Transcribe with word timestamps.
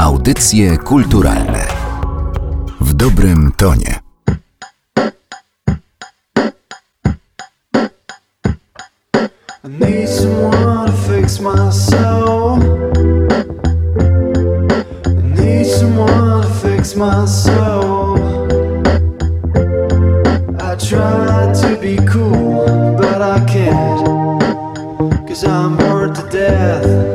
Audycje 0.00 0.76
kulturalne 0.76 1.66
w 2.80 2.94
dobrym 2.94 3.52
tonie. 3.56 4.00
I 9.64 9.68
need 9.68 10.08
someone 10.08 10.86
to 10.86 10.92
fix 10.92 11.40
my 11.40 11.72
soul. 11.72 12.58
I 15.06 15.40
need 15.40 15.66
someone 15.66 16.42
to 16.42 16.48
fix 16.48 16.96
my 16.96 17.26
soul. 17.26 18.18
I 20.60 20.76
try 20.76 21.52
to 21.62 21.76
be 21.80 21.96
cool, 22.12 22.96
but 22.96 23.20
I 23.22 23.40
can't. 23.46 24.40
Cause 25.28 25.44
I'm 25.44 25.76
to 26.12 26.22
death. 26.32 27.09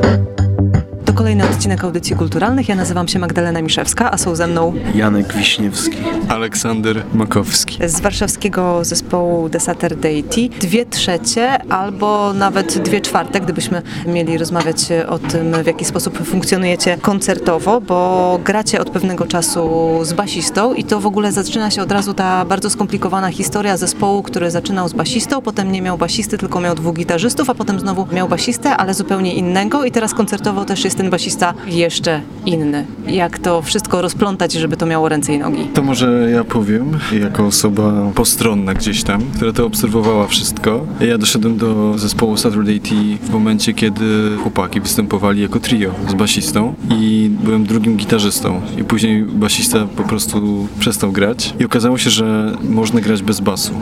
Odcinek 1.65 1.83
audycji 1.83 2.15
kulturalnych. 2.15 2.69
Ja 2.69 2.75
nazywam 2.75 3.07
się 3.07 3.19
Magdalena 3.19 3.61
Miszewska, 3.61 4.11
a 4.11 4.17
są 4.17 4.35
ze 4.35 4.47
mną 4.47 4.73
Janek 4.95 5.33
Wiśniewski. 5.33 5.97
Aleksander 6.29 7.03
Makowski. 7.13 7.77
z 7.87 7.99
warszawskiego 7.99 8.85
zespołu 8.85 9.49
The 9.49 9.59
Saturday 9.59 10.23
Tea. 10.23 10.59
Dwie 10.61 10.85
trzecie 10.85 11.63
albo 11.71 12.33
nawet 12.33 12.77
dwie 12.77 13.01
czwarte, 13.01 13.41
gdybyśmy 13.41 13.81
mieli 14.07 14.37
rozmawiać 14.37 14.77
o 15.07 15.19
tym, 15.19 15.63
w 15.63 15.65
jaki 15.65 15.85
sposób 15.85 16.17
funkcjonujecie 16.17 16.97
koncertowo, 16.97 17.81
bo 17.81 18.39
gracie 18.43 18.81
od 18.81 18.89
pewnego 18.89 19.27
czasu 19.27 19.69
z 20.03 20.13
basistą 20.13 20.73
i 20.73 20.83
to 20.83 20.99
w 20.99 21.05
ogóle 21.05 21.31
zaczyna 21.31 21.71
się 21.71 21.81
od 21.81 21.91
razu 21.91 22.13
ta 22.13 22.45
bardzo 22.45 22.69
skomplikowana 22.69 23.31
historia 23.31 23.77
zespołu, 23.77 24.23
który 24.23 24.51
zaczynał 24.51 24.89
z 24.89 24.93
basistą, 24.93 25.41
potem 25.41 25.71
nie 25.71 25.81
miał 25.81 25.97
basisty, 25.97 26.37
tylko 26.37 26.61
miał 26.61 26.75
dwóch 26.75 26.95
gitarzystów, 26.95 27.49
a 27.49 27.55
potem 27.55 27.79
znowu 27.79 28.07
miał 28.11 28.29
basistę, 28.29 28.77
ale 28.77 28.93
zupełnie 28.93 29.33
innego 29.33 29.85
i 29.85 29.91
teraz 29.91 30.13
koncertowo 30.13 30.65
też 30.65 30.83
jest 30.83 30.97
ten 30.97 31.09
basista 31.09 31.54
jeszcze 31.67 32.21
inny. 32.45 32.85
Jak 33.07 33.39
to 33.39 33.61
wszystko 33.61 34.01
rozplątać, 34.01 34.53
żeby 34.53 34.77
to 34.77 34.85
miało 34.85 35.09
ręce 35.09 35.33
i 35.33 35.39
nogi? 35.39 35.65
To 35.73 35.81
może 35.81 36.29
ja 36.31 36.43
powiem, 36.43 36.99
jako 37.21 37.45
osoba 37.45 38.11
postronna 38.15 38.73
gdzieś 38.73 39.03
tam, 39.03 39.21
która 39.35 39.53
to 39.53 39.65
obserwowała 39.65 40.27
wszystko. 40.27 40.85
Ja 40.99 41.17
doszedłem 41.17 41.57
do 41.57 41.97
zespołu 41.97 42.37
Saturday 42.37 42.79
Tea 42.79 43.17
w 43.21 43.29
momencie, 43.29 43.73
kiedy 43.73 44.05
chłopaki 44.43 44.81
występowali 44.81 45.41
jako 45.41 45.59
trio 45.59 45.91
z 46.09 46.13
basistą 46.13 46.73
i 46.89 47.31
byłem 47.43 47.63
drugim 47.65 47.97
gitarzystą. 47.97 48.61
I 48.77 48.83
później 48.83 49.23
basista 49.23 49.87
po 49.95 50.03
prostu 50.03 50.67
przestał 50.79 51.11
grać 51.11 51.53
i 51.59 51.65
okazało 51.65 51.97
się, 51.97 52.09
że 52.09 52.57
można 52.69 53.01
grać 53.01 53.23
bez 53.23 53.39
basu. 53.39 53.73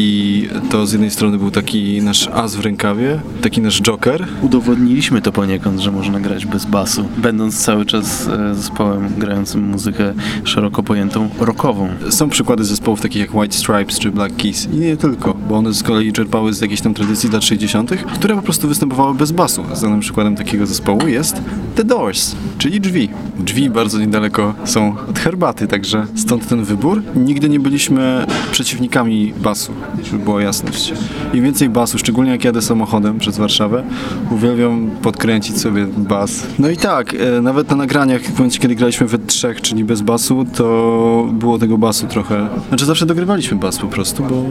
I 0.00 0.48
to 0.70 0.86
z 0.86 0.92
jednej 0.92 1.10
strony 1.10 1.38
był 1.38 1.50
taki 1.50 2.02
nasz 2.02 2.28
as 2.28 2.56
w 2.56 2.60
rękawie, 2.60 3.20
taki 3.42 3.60
nasz 3.60 3.82
joker, 3.82 4.26
Udowodniliśmy 4.42 5.22
to 5.22 5.32
poniekąd, 5.32 5.80
że 5.80 5.92
można 5.92 6.20
grać 6.20 6.46
bez 6.46 6.64
basu, 6.64 7.04
będąc 7.16 7.64
cały 7.64 7.86
czas 7.86 8.28
e, 8.28 8.54
zespołem 8.54 9.08
grającym 9.18 9.68
muzykę 9.68 10.14
szeroko 10.44 10.82
pojętą 10.82 11.28
rockową. 11.40 11.88
Są 12.10 12.28
przykłady 12.28 12.64
zespołów 12.64 13.00
takich 13.00 13.20
jak 13.20 13.34
White 13.34 13.56
Stripes 13.56 13.98
czy 13.98 14.10
Black 14.10 14.36
Keys 14.36 14.68
i 14.72 14.76
nie 14.76 14.96
tylko, 14.96 15.34
bo 15.48 15.56
one 15.56 15.72
z 15.72 15.82
kolei 15.82 16.12
czerpały 16.12 16.52
z 16.52 16.60
jakiejś 16.60 16.80
tam 16.80 16.94
tradycji 16.94 17.30
lat 17.30 17.44
60., 17.44 17.90
które 18.14 18.34
po 18.34 18.42
prostu 18.42 18.68
występowały 18.68 19.14
bez 19.14 19.32
basu. 19.32 19.64
Znanym 19.72 20.00
przykładem 20.00 20.36
takiego 20.36 20.66
zespołu 20.66 21.08
jest 21.08 21.42
The 21.74 21.84
Doors, 21.84 22.36
czyli 22.58 22.80
drzwi. 22.80 23.08
Drzwi 23.38 23.70
bardzo 23.70 23.98
niedaleko 23.98 24.54
są 24.64 24.96
od 25.10 25.18
herbaty, 25.18 25.66
także 25.66 26.06
stąd 26.14 26.48
ten 26.48 26.64
wybór. 26.64 27.02
Nigdy 27.16 27.48
nie 27.48 27.60
byliśmy 27.60 28.26
przeciwnikami 28.50 29.32
basu, 29.42 29.72
żeby 30.04 30.24
była 30.24 30.42
jasność. 30.42 30.92
Im 31.34 31.44
więcej 31.44 31.68
basu, 31.68 31.98
szczególnie 31.98 32.30
jak 32.30 32.44
jadę 32.44 32.62
samochodem 32.62 33.18
przez 33.18 33.38
Warszawę, 33.38 33.84
uwielbiam 34.30 34.90
podkręcić 35.02 35.60
sobie 35.60 35.86
bas. 35.86 36.46
No 36.58 36.68
i 36.70 36.76
tak, 36.76 37.14
e, 37.14 37.42
nawet 37.42 37.70
na 37.70 37.76
nagraniach, 37.76 38.22
w 38.22 38.38
momencie 38.38 38.58
kiedy 38.58 38.74
graliśmy 38.74 39.06
we 39.06 39.18
trzech, 39.18 39.60
czyli 39.60 39.84
bez 39.84 40.02
basu, 40.02 40.46
to 40.56 41.28
było 41.32 41.58
tego 41.58 41.78
basu 41.78 42.06
trochę. 42.06 42.48
Znaczy 42.68 42.84
zawsze 42.84 43.06
dogrywaliśmy 43.06 43.58
bas 43.58 43.78
po 43.78 43.86
prostu, 43.86 44.24
bo 44.24 44.44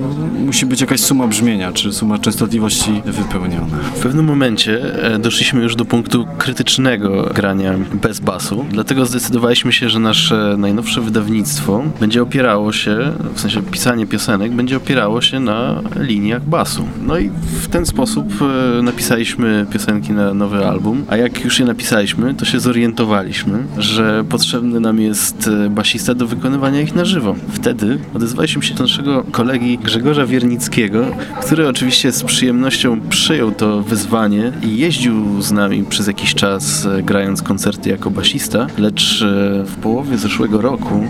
musi 0.46 0.66
być 0.66 0.82
jakaś 0.82 1.00
suma 1.00 1.28
brzmienia, 1.28 1.72
czy 1.72 1.94
suma 1.94 2.18
częstotliwości 2.18 3.02
wypełniona. 3.06 3.78
W 3.96 4.00
pewnym 4.00 4.26
momencie 4.26 5.04
e, 5.04 5.20
doszliśmy 5.20 5.64
już 5.64 5.76
do 5.76 5.86
punktu 5.86 6.26
krytycznego 6.38 7.30
grania 7.36 7.74
bez 7.94 8.20
basu, 8.20 8.66
dlatego 8.72 9.06
zdecydowaliśmy 9.06 9.74
się, 9.74 9.90
że 9.90 10.00
nasze 10.00 10.56
najnowsze 10.58 11.02
wydawnictwo 11.02 11.84
będzie 12.00 12.22
opierało 12.22 12.72
się, 12.72 13.12
w 13.34 13.40
sensie 13.40 13.62
pisanie 13.62 14.08
piosenek, 14.08 14.52
będzie 14.52 14.78
opierało 14.78 15.22
się 15.22 15.27
na 15.34 15.82
liniach 16.00 16.46
basu. 16.46 16.88
No 17.02 17.18
i 17.18 17.30
w 17.62 17.68
ten 17.68 17.86
sposób 17.86 18.28
e, 18.42 18.82
napisaliśmy 18.82 19.66
piosenki 19.72 20.14
na 20.14 20.34
nowy 20.34 20.66
album, 20.66 21.06
a 21.08 21.18
jak 21.18 21.46
już 21.46 21.60
je 21.60 21.66
napisaliśmy, 21.66 22.34
to 22.34 22.46
się 22.46 22.60
zorientowaliśmy, 22.60 23.64
że 23.78 24.24
potrzebny 24.30 24.80
nam 24.80 25.02
jest 25.02 25.50
e, 25.66 25.70
basista 25.70 26.14
do 26.14 26.28
wykonywania 26.28 26.82
ich 26.82 26.96
na 26.96 27.06
żywo. 27.06 27.36
Wtedy 27.50 28.00
odezwaliśmy 28.14 28.64
się 28.64 28.76
do 28.76 28.84
naszego 28.84 29.24
kolegi 29.32 29.78
Grzegorza 29.78 30.26
Wiernickiego, 30.26 31.06
który 31.42 31.68
oczywiście 31.68 32.12
z 32.12 32.24
przyjemnością 32.24 33.02
przyjął 33.10 33.52
to 33.52 33.82
wyzwanie 33.82 34.52
i 34.64 34.78
jeździł 34.78 35.42
z 35.42 35.52
nami 35.52 35.84
przez 35.84 36.08
jakiś 36.08 36.36
czas 36.36 36.86
e, 36.86 37.04
grając 37.04 37.42
koncerty 37.42 37.90
jako 37.90 38.12
basista, 38.12 38.68
lecz 38.78 39.26
w 39.66 39.76
połowie 39.82 40.18
zeszłego 40.18 40.62
roku 40.62 41.08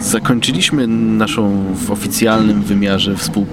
zakończyliśmy 0.00 0.86
naszą 0.86 1.64
w 1.74 1.90
oficjalnym 1.90 2.62
wymiarze 2.62 3.16
współpracę 3.16 3.47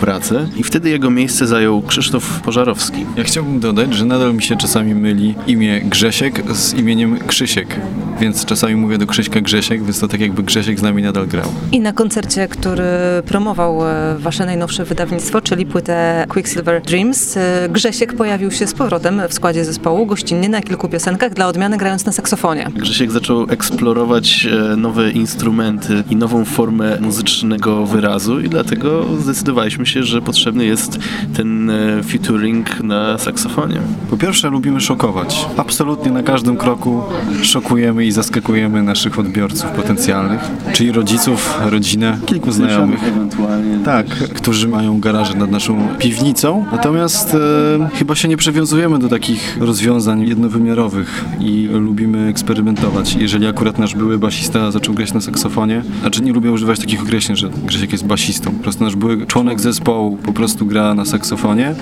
i 0.56 0.64
wtedy 0.64 0.90
jego 0.90 1.10
miejsce 1.10 1.48
zajął 1.48 1.82
Krzysztof 1.82 2.42
Pożarowski. 2.42 3.06
Ja 3.18 3.24
chciałbym 3.24 3.60
dodać, 3.60 3.94
że 3.94 4.06
nadal 4.06 4.34
mi 4.34 4.44
się 4.44 4.58
czasami 4.58 4.96
myli 4.96 5.36
imię 5.48 5.82
Grzesiek 5.82 6.56
z 6.56 6.74
imieniem 6.74 7.20
Krzysiek, 7.28 7.80
więc 8.20 8.46
czasami 8.46 8.76
mówię 8.76 8.98
do 8.98 9.08
Krzyśka 9.08 9.42
Grzesiek, 9.42 9.84
więc 9.84 10.00
to 10.00 10.08
tak 10.08 10.22
jakby 10.22 10.44
Grzesiek 10.44 10.80
z 10.80 10.82
nami 10.82 11.04
nadal 11.04 11.28
grał. 11.28 11.46
I 11.72 11.80
na 11.80 11.94
koncercie, 11.94 12.48
który 12.48 12.84
promował 13.26 13.88
e, 13.88 14.16
wasze 14.20 14.46
najnowsze 14.46 14.86
wydawnictwo, 14.86 15.42
czyli 15.42 15.66
płytę 15.66 16.26
Quicksilver 16.30 16.82
Dreams, 16.82 17.38
e, 17.38 17.70
Grzesiek 17.70 18.14
pojawił 18.14 18.52
się 18.52 18.68
z 18.68 18.74
powrotem 18.74 19.22
w 19.30 19.34
składzie 19.34 19.66
zespołu, 19.66 20.06
gościnnie 20.06 20.50
na 20.50 20.62
kilku 20.62 20.90
piosenkach, 20.90 21.34
dla 21.34 21.48
odmiany 21.48 21.78
grając 21.78 22.06
na 22.06 22.12
saksofonie. 22.12 22.70
Grzesiek 22.76 23.12
zaczął 23.12 23.46
eksplorować 23.50 24.48
e, 24.74 24.76
nowe 24.76 25.12
instrumenty 25.12 26.04
i 26.10 26.16
nową 26.16 26.46
formę 26.46 26.98
muzycznego 27.02 27.86
wyrazu 27.86 28.40
i 28.40 28.50
dlatego 28.50 29.06
zdecydowaliśmy 29.20 29.86
się, 29.86 30.04
że 30.04 30.22
potrzebny 30.22 30.66
jest 30.66 31.00
ten 31.36 31.72
featuring 32.08 32.80
na 32.84 33.18
saksofonie. 33.18 33.82
Po 34.10 34.18
pierwsze 34.18 34.50
lubimy 34.50 34.82
szokować. 34.82 35.46
Absolutnie 35.58 36.12
na 36.12 36.24
każdym 36.24 36.58
kroku 36.58 37.04
szokujemy 37.44 38.05
i 38.06 38.12
zaskakujemy 38.12 38.84
naszych 38.84 39.20
odbiorców 39.20 39.72
potencjalnych, 39.72 40.40
czyli 40.74 40.92
rodziców, 40.92 41.60
rodzinę, 41.66 42.18
kilku 42.26 42.52
znajomych. 42.52 43.04
Ewentualnie. 43.04 43.80
Tak, 43.86 44.06
którzy 44.08 44.68
mają 44.68 45.00
garaże 45.00 45.34
nad 45.34 45.52
naszą 45.52 45.88
piwnicą. 46.00 46.66
Natomiast 46.72 47.36
e, 47.36 47.90
chyba 47.94 48.16
się 48.16 48.28
nie 48.28 48.38
przywiązujemy 48.38 49.00
do 49.00 49.10
takich 49.10 49.58
rozwiązań 49.60 50.28
jednowymiarowych 50.28 51.26
i 51.40 51.70
lubimy 51.72 52.28
eksperymentować. 52.28 53.16
Jeżeli 53.16 53.48
akurat 53.48 53.80
nasz 53.80 53.96
były 53.96 54.18
basista 54.18 54.72
zaczął 54.72 54.94
grać 54.94 55.14
na 55.14 55.22
saksofonie, 55.22 55.84
znaczy 56.02 56.22
nie 56.24 56.34
lubię 56.34 56.52
używać 56.52 56.80
takich 56.80 57.02
określeń, 57.02 57.38
że 57.38 57.50
Grzesiek 57.66 57.92
jest 57.92 58.06
basistą. 58.06 58.52
Po 58.52 58.64
prostu 58.64 58.84
nasz 58.84 58.96
były 58.96 59.26
członek 59.26 59.60
zespołu 59.60 60.18
po 60.18 60.34
prostu 60.34 60.66
gra 60.66 60.94
na 60.94 61.06
saksofonie, 61.06 61.76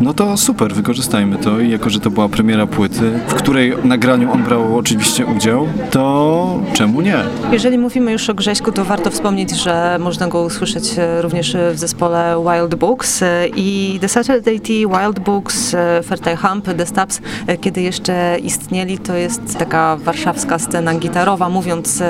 no 0.00 0.14
to 0.14 0.36
super, 0.36 0.74
wykorzystajmy 0.74 1.36
to 1.36 1.60
i 1.60 1.70
jako, 1.70 1.90
że 1.90 2.00
to 2.00 2.10
była 2.10 2.28
premiera 2.28 2.66
płyty, 2.66 3.12
w 3.28 3.34
której 3.34 3.72
nagraniu 3.84 4.32
on 4.32 4.42
brał 4.42 4.78
oczywiście 4.78 5.26
udział, 5.26 5.63
to 5.90 6.60
czemu 6.72 7.00
nie? 7.00 7.16
Jeżeli 7.52 7.78
mówimy 7.78 8.12
już 8.12 8.30
o 8.30 8.34
Grześku, 8.34 8.72
to 8.72 8.84
warto 8.84 9.10
wspomnieć, 9.10 9.50
że 9.50 9.96
można 10.00 10.28
go 10.28 10.42
usłyszeć 10.42 10.98
e, 10.98 11.22
również 11.22 11.56
w 11.72 11.78
zespole 11.78 12.44
Wild 12.52 12.74
Books 12.74 13.22
e, 13.22 13.48
i 13.56 13.98
The 14.00 14.08
Saturday 14.08 14.60
Tea, 14.60 14.74
Wild 15.00 15.18
Books, 15.18 15.74
e, 15.74 16.02
Fertile 16.02 16.36
Hump, 16.36 16.64
The 16.76 16.86
Stabs, 16.86 17.20
kiedy 17.60 17.82
jeszcze 17.82 18.36
istnieli, 18.42 18.98
to 18.98 19.14
jest 19.14 19.58
taka 19.58 19.96
warszawska 19.96 20.58
scena 20.58 20.94
gitarowa, 20.94 21.48
mówiąc 21.48 22.02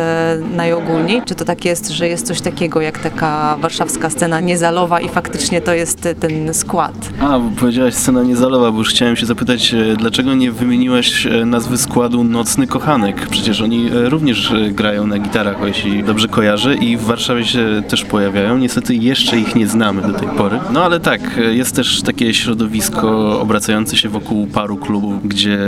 najogólniej. 0.57 1.23
Czy 1.25 1.35
to 1.35 1.45
tak 1.45 1.65
jest, 1.65 1.89
że 1.89 2.09
jest 2.09 2.27
coś 2.27 2.41
takiego 2.41 2.81
jak 2.81 2.99
taka 2.99 3.57
warszawska 3.61 4.11
scena 4.11 4.41
niezalowa 4.41 5.01
i 5.01 5.09
faktycznie 5.09 5.61
to 5.61 5.75
jest 5.75 6.09
ten 6.21 6.55
skład? 6.55 6.95
A, 7.21 7.39
bo 7.39 7.51
powiedziałaś 7.61 7.95
scena 7.95 8.23
niezalowa, 8.23 8.73
bo 8.73 8.79
już 8.79 8.91
chciałem 8.91 9.17
się 9.17 9.27
zapytać, 9.27 9.75
dlaczego 9.97 10.35
nie 10.35 10.53
wymieniłaś 10.53 11.27
nazwy 11.47 11.79
składu 11.79 12.25
Nocny 12.25 12.67
Kochanek? 12.67 13.29
Przecież 13.31 13.44
oni 13.51 13.87
e, 13.87 14.09
również 14.09 14.51
e, 14.51 14.71
grają 14.71 15.07
na 15.07 15.19
gitarach, 15.19 15.57
jeśli 15.67 16.05
dobrze 16.05 16.29
kojarzę 16.29 16.75
i 16.75 16.97
w 16.97 17.03
Warszawie 17.03 17.45
się 17.45 17.83
też 17.89 18.05
pojawiają. 18.05 18.59
Niestety 18.59 18.95
jeszcze 18.95 19.39
ich 19.39 19.55
nie 19.55 19.67
znamy 19.67 20.03
do 20.03 20.13
tej 20.13 20.29
pory. 20.29 20.59
No 20.73 20.85
ale 20.85 21.01
tak, 21.01 21.39
e, 21.39 21.55
jest 21.55 21.77
też 21.77 22.03
takie 22.03 22.35
środowisko 22.35 23.41
obracające 23.41 23.97
się 23.97 24.09
wokół 24.09 24.47
paru 24.47 24.77
klubów, 24.77 25.29
gdzie 25.29 25.59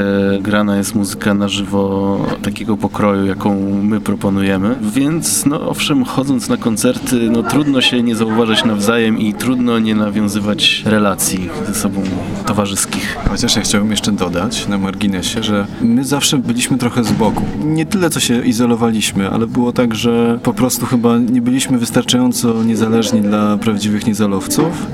grana 0.41 0.77
jest 0.77 0.95
muzyka 0.95 1.35
na 1.35 1.49
żywo 1.49 2.19
takiego 2.43 2.77
pokroju, 2.77 3.27
jaką 3.27 3.81
my 3.83 4.01
proponujemy. 4.01 4.77
Więc 4.83 5.47
no 5.47 5.61
owszem, 5.69 6.05
chodząc 6.05 6.49
na 6.49 6.57
koncerty, 6.57 7.31
no 7.31 7.43
trudno 7.43 7.81
się 7.81 8.03
nie 8.03 8.17
zauważyć 8.17 8.65
nawzajem 8.65 9.19
i 9.19 9.35
trudno 9.35 9.79
nie 9.79 9.95
nawiązywać 9.95 10.83
relacji 10.87 11.49
ze 11.67 11.75
sobą 11.75 12.03
towarzyskich. 12.47 13.19
Chociaż 13.31 13.57
ja 13.57 13.63
chciałbym 13.63 13.91
jeszcze 13.91 14.13
dodać 14.13 14.69
na 14.69 14.79
marginesie, 14.79 15.43
że 15.43 15.67
my 15.81 16.05
zawsze 16.05 16.39
byliśmy 16.39 16.79
trochę 16.79 17.05
z 17.05 17.13
boku. 17.13 17.45
Nie 17.67 17.87
tyle 17.87 18.11
co 18.11 18.21
się 18.21 18.47
izolowaliśmy, 18.47 19.31
ale 19.31 19.47
było 19.47 19.73
tak, 19.73 19.95
że 19.95 20.39
po 20.43 20.55
prostu 20.55 20.87
chyba 20.87 21.19
nie 21.19 21.43
byliśmy 21.43 21.79
wystarczająco 21.79 22.65
niezależni 22.65 23.21
dla 23.21 23.57
prawdziwych 23.57 24.07
niezalowców. 24.07 24.87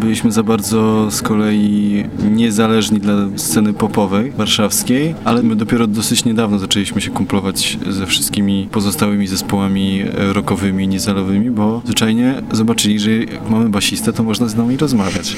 Byliśmy 0.00 0.32
za 0.32 0.42
bardzo 0.42 1.10
z 1.10 1.22
kolei 1.22 2.04
niezależni 2.30 3.00
dla 3.00 3.14
sceny 3.36 3.72
popowej 3.72 4.30
warszawskiej, 4.30 5.14
ale 5.24 5.42
my 5.42 5.56
dopiero 5.56 5.86
dosyć 5.86 6.24
niedawno 6.24 6.58
zaczęliśmy 6.58 7.00
się 7.00 7.10
kumplować 7.10 7.78
ze 7.90 8.06
wszystkimi 8.06 8.68
pozostałymi 8.72 9.26
zespołami 9.26 10.04
rockowymi, 10.32 10.88
niezalowymi, 10.88 11.50
bo 11.50 11.82
zwyczajnie 11.84 12.42
zobaczyli, 12.52 13.00
że 13.00 13.10
jak 13.10 13.50
mamy 13.50 13.68
basistę, 13.68 14.12
to 14.12 14.22
można 14.22 14.48
z 14.48 14.56
nami 14.56 14.76
rozmawiać. 14.76 15.36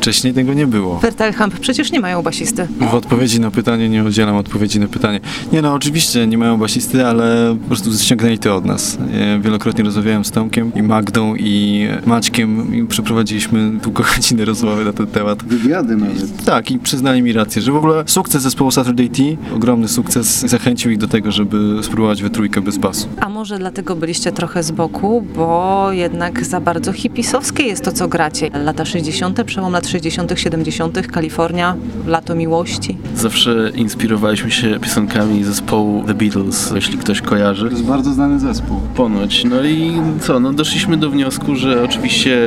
Wcześniej 0.00 0.34
tego 0.34 0.54
nie 0.54 0.66
było. 0.66 0.98
Vertelhamp 0.98 1.60
przecież 1.60 1.92
nie 1.92 2.00
mają 2.00 2.22
basisty. 2.22 2.68
W 2.90 2.94
odpowiedzi 2.94 3.40
na 3.40 3.50
pytanie 3.50 3.88
nie 3.88 4.04
udzielam 4.04 4.36
odpowiedzi 4.36 4.80
na 4.80 4.88
pytanie. 4.88 5.20
Nie 5.52 5.62
no, 5.62 5.74
oczywiście 5.74 6.26
nie 6.26 6.38
mają 6.38 6.58
basisty, 6.58 7.06
ale 7.06 7.56
po 7.62 7.66
prostu 7.66 7.92
ściągnęli 7.92 8.38
to 8.38 8.56
od 8.56 8.64
nas. 8.64 8.98
Ja 9.12 9.38
wielokrotnie 9.38 9.84
rozmawiałem 9.84 10.24
z 10.24 10.30
Tomkiem 10.30 10.72
i 10.74 10.82
Magdą 10.82 11.34
i 11.36 11.86
Maćkiem 12.06 12.74
i 12.74 12.84
przeprowadziliśmy 12.84 13.70
długogodzinne 13.70 14.44
rozmowy 14.44 14.84
na 14.84 14.92
ten 14.92 15.06
temat. 15.06 15.44
Wywiady 15.44 15.96
nawet. 15.96 16.44
Tak, 16.44 16.70
i 16.70 16.78
przyznali 16.78 17.22
mi 17.22 17.32
rację, 17.32 17.62
że 17.62 17.72
w 17.72 17.76
ogóle 17.76 18.04
sukces 18.06 18.42
zespołu 18.42 18.70
Saturday 18.70 19.08
Tea, 19.08 19.56
ogromny 19.56 19.88
sukces, 19.88 20.40
zachęcił 20.40 20.90
ich 20.90 20.98
do 20.98 21.08
tego, 21.08 21.32
żeby 21.32 21.82
spróbować 21.82 22.22
we 22.22 22.30
trójkę 22.30 22.60
bez 22.60 22.78
basu. 22.78 23.08
A 23.20 23.28
może 23.28 23.58
dlatego 23.58 23.96
byliście 23.96 24.32
trochę 24.32 24.62
z 24.62 24.70
boku, 24.70 25.26
bo 25.36 25.88
jednak 25.92 26.46
za 26.46 26.60
bardzo 26.60 26.92
hipisowskie 26.92 27.62
jest 27.62 27.84
to, 27.84 27.92
co 27.92 28.08
gracie. 28.08 28.50
Lata 28.64 28.84
60., 28.84 29.44
przełom 29.44 29.72
lat 29.72 29.89
60., 29.90 30.32
70., 30.36 31.06
Kalifornia, 31.06 31.76
lato 32.06 32.34
miłości. 32.34 32.96
Zawsze 33.14 33.72
inspirowaliśmy 33.74 34.50
się 34.50 34.80
piosenkami 34.80 35.44
zespołu 35.44 36.04
The 36.06 36.14
Beatles, 36.14 36.72
jeśli 36.74 36.98
ktoś 36.98 37.20
kojarzy. 37.20 37.64
To 37.64 37.70
jest 37.70 37.84
bardzo 37.84 38.12
znany 38.12 38.40
zespół. 38.40 38.80
Ponoć. 38.94 39.44
No 39.44 39.64
i 39.64 39.92
co, 40.20 40.40
no 40.40 40.52
doszliśmy 40.52 40.96
do 40.96 41.10
wniosku, 41.10 41.56
że 41.56 41.82
oczywiście 41.84 42.38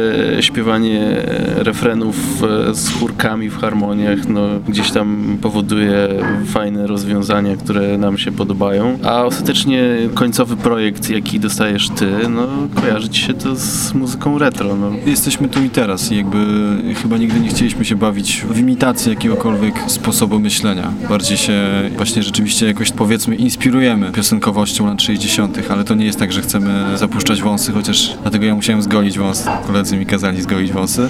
śpiewanie 0.42 1.22
refrenów 1.56 2.44
e, 2.44 2.76
z 2.76 2.90
chórkami 2.90 3.50
w 3.50 3.58
harmoniach, 3.58 4.28
no 4.28 4.42
gdzieś 4.68 4.92
tam 4.92 5.38
powoduje 5.42 6.10
fajne 6.46 6.88
rozwiązania, 6.88 7.56
które 7.56 7.98
nam 7.98 8.18
się 8.18 8.32
podobają, 8.32 8.98
a 9.04 9.24
ostatecznie 9.24 9.84
końcowy 10.14 10.58
projekt, 10.58 11.10
jaki 11.10 11.40
dostajesz 11.40 11.90
ty, 11.90 12.12
no 12.30 12.48
kojarzy 12.82 13.10
ci 13.10 13.22
się 13.22 13.34
to 13.34 13.56
z 13.56 13.94
muzyką 13.94 14.38
retro, 14.38 14.76
no. 14.76 14.92
Jesteśmy 15.06 15.50
tu 15.50 15.64
i 15.64 15.70
teraz 15.70 16.12
i 16.12 16.16
jakby 16.18 16.38
chyba 17.02 17.18
nigdy 17.18 17.33
nie 17.40 17.50
chcieliśmy 17.50 17.86
się 17.86 17.96
bawić 17.96 18.46
w 18.50 18.60
imitację 18.60 19.14
jakiegokolwiek 19.14 19.74
sposobu 19.88 20.40
myślenia. 20.40 20.94
Bardziej 21.10 21.38
się 21.38 21.54
właśnie 21.98 22.24
rzeczywiście 22.24 22.66
jakoś 22.66 22.92
powiedzmy 22.92 23.36
inspirujemy 23.36 24.12
piosenkowością 24.12 24.86
lat 24.86 25.02
60., 25.02 25.60
ale 25.70 25.84
to 25.84 25.96
nie 25.96 26.06
jest 26.06 26.20
tak, 26.20 26.34
że 26.34 26.42
chcemy 26.42 26.98
zapuszczać 26.98 27.42
wąsy, 27.42 27.72
chociaż 27.72 28.18
dlatego 28.22 28.46
ja 28.46 28.56
musiałem 28.56 28.82
zgolić 28.82 29.18
wąsy. 29.18 29.50
Koledzy 29.68 29.98
mi 29.98 30.06
kazali 30.06 30.42
zgolić 30.42 30.72
wąsy. 30.72 31.10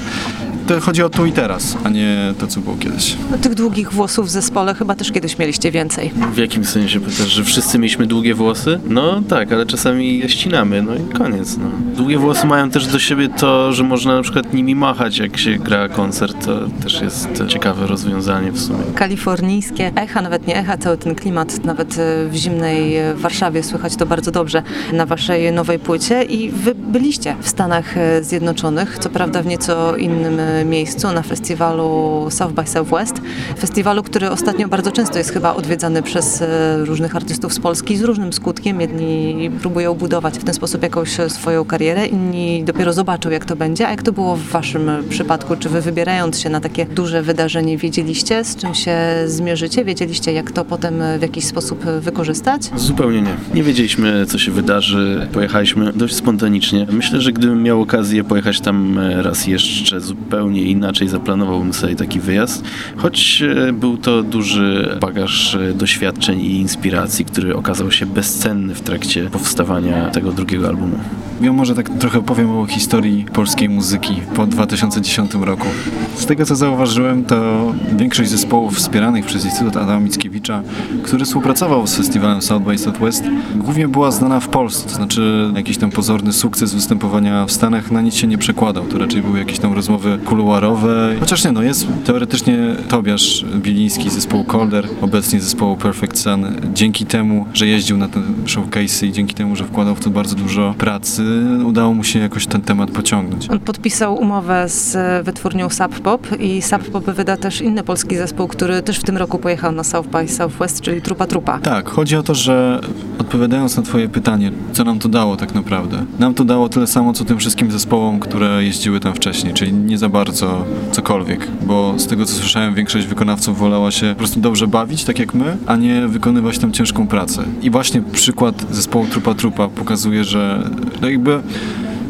To 0.68 0.82
chodzi 0.82 1.04
o 1.04 1.10
tu 1.10 1.26
i 1.26 1.32
teraz, 1.32 1.78
a 1.84 1.90
nie 1.90 2.34
to, 2.40 2.48
co 2.48 2.60
było 2.60 2.76
kiedyś. 2.78 3.16
No, 3.32 3.38
tych 3.38 3.56
długich 3.56 3.94
włosów 3.94 4.28
w 4.28 4.30
zespole 4.30 4.74
chyba 4.74 4.96
też 4.96 5.12
kiedyś 5.12 5.38
mieliście 5.38 5.72
więcej. 5.72 6.12
W 6.34 6.38
jakim 6.38 6.66
sensie 6.66 7.00
pytasz, 7.00 7.28
że 7.28 7.44
wszyscy 7.44 7.80
mieliśmy 7.80 8.08
długie 8.08 8.36
włosy? 8.36 8.80
No 8.88 9.22
tak, 9.30 9.52
ale 9.52 9.66
czasami 9.66 10.20
je 10.20 10.30
ścinamy, 10.30 10.82
no 10.82 10.96
i 10.96 11.14
koniec, 11.18 11.58
no. 11.58 11.66
Długie 11.96 12.18
włosy 12.18 12.48
mają 12.48 12.70
też 12.70 12.88
do 12.88 13.00
siebie 13.00 13.30
to, 13.30 13.74
że 13.74 13.84
można 13.84 14.16
na 14.16 14.22
przykład 14.22 14.54
nimi 14.54 14.76
machać, 14.76 15.18
jak 15.18 15.38
się 15.38 15.52
gra 15.52 15.90
koncert, 15.90 16.46
to 16.46 16.60
też 16.84 17.02
jest 17.02 17.30
ciekawe 17.48 17.88
rozwiązanie 17.88 18.52
w 18.52 18.60
sumie. 18.60 18.84
Kalifornijskie 18.96 19.92
echa, 19.96 20.22
nawet 20.22 20.48
nie 20.48 20.58
echa, 20.58 20.78
cały 20.78 20.98
ten 20.98 21.16
klimat, 21.16 21.64
nawet 21.66 21.98
e, 21.98 22.28
w 22.30 22.36
zimnej 22.36 22.98
e, 22.98 23.16
Warszawie 23.16 23.64
słychać 23.64 23.96
to 23.96 24.06
bardzo 24.06 24.32
dobrze 24.32 24.64
na 24.94 25.06
waszej 25.06 25.52
nowej 25.52 25.80
płycie 25.80 26.24
i 26.24 26.52
wy 26.52 26.76
byliście 26.76 27.36
w 27.42 27.50
Stanach 27.50 27.98
e, 27.98 28.24
Zjednoczonych, 28.24 29.00
co 29.00 29.10
prawda 29.10 29.42
w 29.42 29.46
nieco 29.46 29.96
innym 29.96 30.40
miejscu, 30.66 31.12
na 31.14 31.22
festiwalu 31.22 32.28
South 32.30 32.54
by 32.54 32.68
Southwest. 32.68 33.22
Festiwalu, 33.60 34.04
który 34.04 34.30
ostatnio 34.30 34.68
bardzo 34.68 34.92
często 34.92 35.18
jest 35.18 35.32
chyba 35.32 35.56
odwiedzany 35.56 36.04
przez 36.04 36.42
e, 36.42 36.78
różnych 36.86 37.16
artystów 37.16 37.54
z 37.54 37.60
Polski 37.60 37.98
z 37.98 38.02
różnym 38.02 38.34
skutkiem. 38.34 38.82
Jedni 38.82 39.52
próbują 39.62 39.94
budować 39.94 40.38
w 40.38 40.44
ten 40.44 40.54
sposób 40.54 40.84
jakąś 40.84 41.10
swoją 41.28 41.66
karierę, 41.66 42.08
inni 42.08 42.64
dopiero 42.64 42.94
zobaczą 42.94 43.30
jak 43.30 43.46
to 43.46 43.56
będzie. 43.56 43.88
A 43.88 43.92
jak 43.92 44.04
to 44.04 44.12
było 44.12 44.36
w 44.36 44.44
waszym 44.44 44.90
przypadku? 45.10 45.56
Czy 45.56 45.70
wy 45.70 45.82
wybierając 45.82 46.40
się 46.40 46.50
na 46.50 46.60
takie 46.60 46.86
duże 46.86 47.22
wydarzenie 47.22 47.78
wiedzieliście 47.78 48.44
z 48.44 48.56
czym 48.56 48.76
się 48.76 48.98
zmierzycie? 49.26 49.86
Wiedzieliście 49.86 50.34
jak 50.34 50.52
to 50.52 50.66
potem 50.66 51.04
w 51.20 51.22
jakiś 51.22 51.46
sposób 51.46 51.86
wykorzystać? 51.86 52.62
Zupełnie 52.76 53.22
nie. 53.22 53.36
Nie 53.54 53.64
wiedzieliśmy, 53.64 54.26
co 54.26 54.38
się 54.38 54.52
wydarzy. 54.52 55.28
Pojechaliśmy 55.34 55.94
dość 55.94 56.16
spontanicznie. 56.16 56.88
Myślę, 56.92 57.22
że 57.22 57.32
gdybym 57.32 57.64
miał 57.64 57.82
okazję 57.82 58.24
pojechać 58.24 58.62
tam 58.62 59.00
e, 59.00 59.24
raz 59.24 59.48
jeszcze 59.48 60.02
zupełnie 60.02 60.43
inaczej, 60.52 61.08
zaplanowałbym 61.08 61.74
sobie 61.74 61.96
taki 61.96 62.20
wyjazd. 62.20 62.64
Choć 62.98 63.44
e, 63.68 63.74
był 63.74 63.98
to 63.98 64.24
duży 64.24 64.98
bagaż 65.02 65.56
e, 65.56 65.74
doświadczeń 65.74 66.40
i 66.42 66.60
inspiracji, 66.60 67.26
który 67.26 67.56
okazał 67.56 67.92
się 67.92 68.06
bezcenny 68.06 68.76
w 68.76 68.82
trakcie 68.82 69.30
powstawania 69.30 70.10
tego 70.10 70.32
drugiego 70.32 70.68
albumu. 70.68 71.00
Ja 71.42 71.54
może 71.54 71.76
tak 71.76 71.90
trochę 71.90 72.22
powiem 72.22 72.52
o 72.52 72.66
historii 72.66 73.26
polskiej 73.34 73.70
muzyki 73.70 74.22
po 74.36 74.48
2010 74.48 75.34
roku. 75.34 75.68
Z 76.16 76.26
tego 76.26 76.46
co 76.46 76.56
zauważyłem, 76.56 77.26
to 77.26 77.72
większość 77.96 78.30
zespołów 78.30 78.76
wspieranych 78.76 79.26
przez 79.26 79.46
Instytut 79.46 79.78
Adama 79.78 80.00
Mickiewicza, 80.00 80.62
który 81.04 81.26
współpracował 81.26 81.88
z 81.88 81.96
festiwalem 81.96 82.42
South 82.42 82.66
by 82.66 82.78
Southwest, 82.78 83.24
głównie 83.56 83.88
była 83.88 84.12
znana 84.12 84.40
w 84.40 84.48
Polsce. 84.48 84.90
To 84.90 84.96
znaczy 84.96 85.52
jakiś 85.56 85.78
tam 85.78 85.92
pozorny 85.92 86.34
sukces 86.34 86.74
występowania 86.74 87.46
w 87.46 87.52
Stanach 87.52 87.92
na 87.92 88.02
nic 88.02 88.16
się 88.16 88.28
nie 88.28 88.38
przekładał. 88.38 88.86
To 88.86 88.98
raczej 88.98 89.22
były 89.22 89.40
jakieś 89.40 89.60
tam 89.60 89.74
rozmowy 89.74 90.20
kuluarowe. 90.26 91.16
Chociaż 91.20 91.46
nie, 91.46 91.52
no 91.52 91.64
jest 91.64 91.88
teoretycznie 92.06 92.58
Tobiasz 92.88 93.46
Biliński 93.56 94.10
z 94.10 94.14
zespołu 94.14 94.46
Calder, 94.52 94.88
obecnie 95.02 95.40
zespołu 95.40 95.78
Perfect 95.78 96.18
Sun. 96.18 96.46
Dzięki 96.74 97.06
temu, 97.06 97.46
że 97.54 97.68
jeździł 97.68 97.98
na 97.98 98.08
te 98.08 98.20
showcase'y 98.46 99.06
i 99.08 99.12
dzięki 99.12 99.34
temu, 99.34 99.56
że 99.56 99.64
wkładał 99.64 99.96
w 99.96 100.00
to 100.00 100.10
bardzo 100.10 100.36
dużo 100.36 100.76
pracy, 100.78 101.23
udało 101.66 101.94
mu 101.94 102.04
się 102.04 102.20
jakoś 102.20 102.48
ten 102.48 102.62
temat 102.62 102.92
pociągnąć. 102.92 103.50
On 103.50 103.60
podpisał 103.60 104.16
umowę 104.16 104.70
z 104.70 104.98
wytwórnią 105.26 105.70
Sub 105.70 106.00
Pop 106.00 106.28
i 106.40 106.62
Sub 106.62 106.92
Pop 106.92 107.06
wyda 107.06 107.38
też 107.38 107.62
inny 107.62 107.84
polski 107.84 108.18
zespół, 108.18 108.48
który 108.48 108.82
też 108.82 109.00
w 109.00 109.04
tym 109.04 109.18
roku 109.18 109.40
pojechał 109.40 109.72
na 109.72 109.84
South 109.84 110.10
by 110.10 110.28
Southwest, 110.28 110.82
czyli 110.82 111.02
Trupa 111.02 111.28
Trupa. 111.28 111.60
Tak, 111.60 111.90
chodzi 111.90 112.16
o 112.16 112.24
to, 112.24 112.36
że 112.36 112.82
odpowiadając 113.20 113.78
na 113.78 113.84
twoje 113.84 114.10
pytanie, 114.10 114.52
co 114.74 114.84
nam 114.84 115.00
to 115.00 115.10
dało 115.10 115.38
tak 115.38 115.56
naprawdę? 115.56 116.06
Nam 116.20 116.34
to 116.34 116.46
dało 116.46 116.70
tyle 116.70 116.88
samo, 116.88 117.14
co 117.14 117.26
tym 117.26 117.38
wszystkim 117.38 117.72
zespołom, 117.72 118.20
które 118.20 118.64
jeździły 118.64 119.00
tam 119.00 119.14
wcześniej, 119.14 119.54
czyli 119.54 119.74
nie 119.74 119.98
za 119.98 120.10
bardzo 120.10 120.66
cokolwiek, 120.92 121.48
bo 121.62 121.94
z 121.98 122.08
tego 122.08 122.26
co 122.26 122.34
słyszałem, 122.34 122.74
większość 122.74 123.08
wykonawców 123.08 123.58
wolała 123.58 123.92
się 123.92 124.10
po 124.10 124.16
prostu 124.16 124.40
dobrze 124.40 124.68
bawić, 124.68 125.04
tak 125.04 125.20
jak 125.20 125.34
my, 125.34 125.58
a 125.66 125.76
nie 125.76 126.08
wykonywać 126.08 126.58
tam 126.58 126.72
ciężką 126.72 127.08
pracę. 127.08 127.44
I 127.62 127.70
właśnie 127.70 128.02
przykład 128.02 128.66
zespołu 128.72 129.06
Trupa 129.06 129.34
Trupa 129.34 129.68
pokazuje, 129.68 130.24
że 130.24 130.70
no 131.02 131.10
jakby 131.14 131.42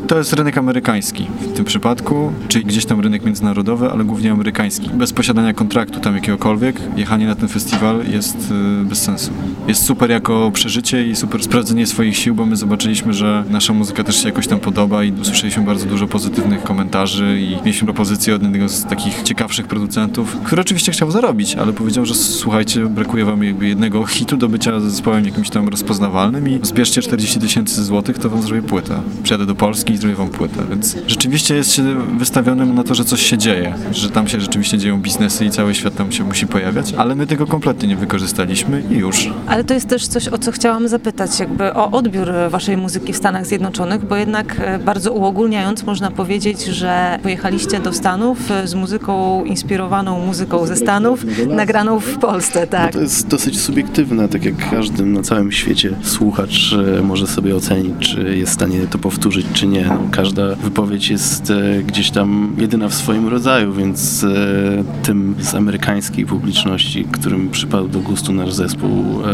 to 0.08 0.18
jest 0.18 0.34
rynek 0.34 0.58
amerykański 0.58 1.28
w 1.42 1.54
tym 1.54 1.66
przypadku, 1.66 2.34
czyli 2.48 2.66
gdzieś 2.66 2.86
tam 2.86 3.00
rynek 3.00 3.26
międzynarodowy, 3.26 3.92
ale 3.92 4.04
głównie 4.04 4.32
amerykański. 4.32 4.90
Bez 4.94 5.14
posiadania 5.14 5.54
kontraktu 5.54 6.00
tam 6.00 6.16
jakiegokolwiek, 6.16 6.82
jechanie 6.96 7.28
na 7.28 7.36
ten 7.36 7.50
festiwal 7.50 8.06
jest 8.08 8.52
y, 8.82 8.86
bez 8.86 9.02
sensu. 9.02 9.32
Jest 9.68 9.86
super 9.86 10.12
jako 10.12 10.52
przeżycie 10.54 11.08
i 11.08 11.16
super 11.16 11.44
sprawdzenie 11.44 11.88
swoich 11.88 12.18
sił, 12.18 12.36
bo 12.36 12.46
my 12.46 12.56
zobaczyliśmy, 12.56 13.14
że 13.14 13.44
nasza 13.50 13.74
muzyka 13.74 14.04
też 14.04 14.22
się 14.22 14.28
jakoś 14.28 14.48
tam 14.48 14.60
podoba 14.60 15.04
i 15.04 15.12
usłyszeliśmy 15.12 15.64
bardzo 15.64 15.86
dużo 15.86 16.08
pozytywnych 16.08 16.64
komentarzy 16.64 17.38
i 17.42 17.56
mieliśmy 17.56 17.86
propozycję 17.86 18.36
od 18.36 18.44
jednego 18.44 18.70
z 18.70 18.86
takich 18.86 19.24
ciekawszych 19.24 19.68
producentów, 19.68 20.38
który 20.44 20.62
oczywiście 20.62 20.92
chciał 20.92 21.12
zarobić, 21.12 21.56
ale 21.56 21.74
powiedział, 21.74 22.06
że 22.06 22.16
słuchajcie, 22.16 22.86
brakuje 22.86 23.26
wam 23.26 23.44
jakby 23.44 23.68
jednego 23.68 24.06
hitu 24.06 24.38
do 24.38 24.50
bycia 24.50 24.80
zespołem 24.80 25.26
jakimś 25.26 25.50
tam 25.50 25.68
rozpoznawalnym 25.68 26.50
i 26.50 26.60
zbierzcie 26.64 27.02
40 27.02 27.40
tysięcy 27.40 27.84
złotych, 27.84 28.18
to 28.18 28.30
wam 28.30 28.42
zrobię 28.42 28.62
płytę. 28.62 29.02
Przyjadę 29.24 29.46
do 29.46 29.56
Polski 29.56 29.93
i 29.94 30.16
wam 30.16 30.30
płytę, 30.30 30.64
więc 30.70 30.98
rzeczywiście 31.08 31.56
jest 31.56 31.72
się 31.72 31.84
wystawionym 32.18 32.76
na 32.76 32.84
to, 32.84 32.96
że 32.96 33.06
coś 33.06 33.22
się 33.22 33.38
dzieje, 33.38 33.76
że 33.92 34.10
tam 34.10 34.28
się 34.28 34.42
rzeczywiście 34.42 34.78
dzieją 34.78 35.02
biznesy 35.02 35.46
i 35.46 35.50
cały 35.50 35.76
świat 35.76 35.96
tam 35.96 36.12
się 36.12 36.24
musi 36.24 36.48
pojawiać, 36.48 36.94
ale 36.94 37.16
my 37.16 37.28
tego 37.28 37.48
kompletnie 37.48 37.88
nie 37.88 37.96
wykorzystaliśmy 37.96 38.84
i 38.92 38.98
już. 38.98 39.30
Ale 39.48 39.64
to 39.64 39.74
jest 39.74 39.88
też 39.88 40.08
coś, 40.08 40.28
o 40.28 40.38
co 40.38 40.52
chciałam 40.52 40.88
zapytać, 40.88 41.40
jakby 41.40 41.74
o 41.74 41.92
odbiór 41.92 42.28
waszej 42.50 42.78
muzyki 42.78 43.14
w 43.14 43.18
Stanach 43.18 43.46
Zjednoczonych, 43.46 44.06
bo 44.06 44.16
jednak 44.16 44.56
e, 44.60 44.80
bardzo 44.80 45.12
uogólniając 45.14 45.84
można 45.84 46.12
powiedzieć, 46.12 46.66
że 46.66 47.20
pojechaliście 47.24 47.80
do 47.80 47.94
Stanów 47.94 48.52
e, 48.52 48.68
z 48.68 48.76
muzyką 48.76 49.44
inspirowaną 49.46 50.26
muzyką 50.26 50.66
ze 50.66 50.76
Stanów, 50.76 51.26
nagraną 51.48 52.00
w 52.00 52.18
Polsce, 52.18 52.68
tak. 52.68 52.94
To 52.94 53.02
jest 53.02 53.28
dosyć 53.28 53.62
subiektywne, 53.62 54.30
tak 54.30 54.46
jak 54.46 54.70
każdy 54.70 55.06
na 55.06 55.22
całym 55.22 55.52
świecie 55.52 55.90
słuchacz 56.02 56.76
e, 56.98 57.02
może 57.02 57.28
sobie 57.28 57.56
ocenić, 57.56 57.94
czy 58.00 58.38
jest 58.38 58.52
w 58.52 58.56
stanie 58.56 58.80
to 58.88 58.98
powtórzyć, 58.98 59.46
czy 59.54 59.68
nie. 59.68 59.83
Każda 60.12 60.56
wypowiedź 60.56 61.10
jest 61.10 61.50
e, 61.52 61.84
gdzieś 61.84 62.12
tam 62.12 62.56
jedyna 62.58 62.90
w 62.90 62.94
swoim 62.94 63.28
rodzaju, 63.28 63.74
więc 63.74 64.24
e, 64.24 64.84
tym 65.04 65.36
z 65.40 65.56
amerykańskiej 65.56 66.26
publiczności, 66.26 67.06
którym 67.12 67.50
przypadł 67.50 67.88
do 67.88 68.00
gustu 68.00 68.34
nasz 68.34 68.54
zespół, 68.54 68.90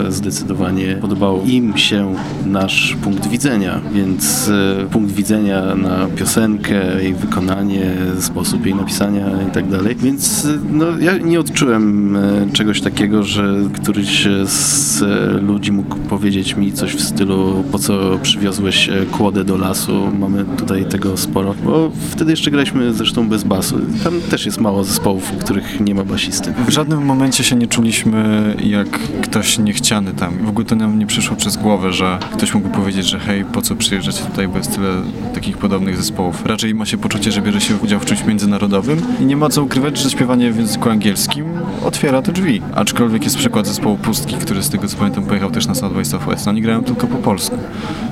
e, 0.07 0.11
zdecydowanie 0.11 0.97
podobał 1.01 1.41
im 1.45 1.77
się 1.77 2.15
nasz 2.45 2.97
punkt 3.03 3.27
widzenia, 3.27 3.81
więc 3.93 4.51
punkt 4.91 5.11
widzenia 5.11 5.75
na 5.75 6.07
piosenkę, 6.15 7.03
jej 7.03 7.13
wykonanie, 7.13 7.91
sposób 8.19 8.65
jej 8.65 8.75
napisania 8.75 9.27
i 9.49 9.51
tak 9.51 9.69
dalej. 9.69 9.95
Więc 9.95 10.47
no, 10.71 10.85
ja 10.99 11.17
nie 11.17 11.39
odczułem 11.39 12.17
czegoś 12.53 12.81
takiego, 12.81 13.23
że 13.23 13.55
któryś 13.73 14.27
z 14.45 15.01
ludzi 15.41 15.71
mógł 15.71 15.95
powiedzieć 15.95 16.55
mi 16.55 16.73
coś 16.73 16.95
w 16.95 17.01
stylu 17.01 17.63
po 17.71 17.79
co 17.79 18.19
przywiozłeś 18.21 18.89
kłodę 19.11 19.43
do 19.43 19.57
lasu, 19.57 20.11
mamy 20.19 20.38
tutaj 20.45 20.85
tego 20.85 21.17
sporo, 21.17 21.55
bo 21.63 21.91
wtedy 22.09 22.31
jeszcze 22.31 22.51
graliśmy 22.51 22.93
zresztą 22.93 23.29
bez 23.29 23.43
basu. 23.43 23.79
Tam 24.03 24.21
też 24.21 24.45
jest 24.45 24.61
mało 24.61 24.83
zespołów, 24.83 25.23
w 25.23 25.37
których 25.37 25.79
nie 25.79 25.95
ma 25.95 26.03
basisty. 26.03 26.53
W 26.67 26.69
żadnym 26.69 27.05
momencie 27.05 27.43
się 27.43 27.55
nie 27.55 27.67
czuliśmy 27.67 28.55
jak 28.63 28.89
ktoś 29.21 29.59
niechciany 29.59 30.13
tam. 30.13 30.37
W 30.45 30.49
ogóle 30.49 30.65
to 30.65 30.75
nam 30.75 30.99
nie 30.99 31.07
przyszło 31.07 31.35
przez 31.35 31.57
głowę, 31.57 31.93
że 31.93 32.19
ktoś 32.33 32.53
mógłby 32.53 32.75
powiedzieć, 32.75 33.05
że 33.05 33.19
hej, 33.19 33.45
po 33.45 33.61
co 33.61 33.75
przyjeżdżać 33.75 34.21
tutaj, 34.21 34.47
bo 34.47 34.57
jest 34.57 34.75
tyle 34.75 34.89
takich 35.39 35.57
podobnych 35.57 35.97
zespołów. 35.97 36.45
Raczej 36.45 36.75
ma 36.75 36.85
się 36.85 36.97
poczucie, 36.97 37.31
że 37.31 37.41
bierze 37.41 37.61
się 37.61 37.75
udział 37.75 37.99
w 37.99 38.05
czymś 38.05 38.23
międzynarodowym 38.23 39.01
i 39.19 39.25
nie 39.25 39.37
ma 39.37 39.49
co 39.49 39.63
ukrywać, 39.63 39.97
że 39.97 40.09
śpiewanie 40.09 40.51
w 40.51 40.57
języku 40.57 40.89
angielskim 40.89 41.45
otwiera 41.85 42.21
te 42.21 42.31
drzwi. 42.31 42.61
Aczkolwiek 42.75 43.23
jest 43.23 43.37
przykład 43.37 43.67
zespołu 43.67 43.97
Pustki, 43.97 44.35
który 44.35 44.63
z 44.63 44.69
tego 44.69 44.87
co 44.87 44.97
pamiętam 44.97 45.25
pojechał 45.25 45.51
też 45.51 45.67
na 45.67 45.75
South 45.75 45.93
by 45.93 46.05
Southwest. 46.05 46.47
Oni 46.47 46.61
grają 46.61 46.83
tylko 46.83 47.07
po 47.07 47.17
polsku. 47.17 47.57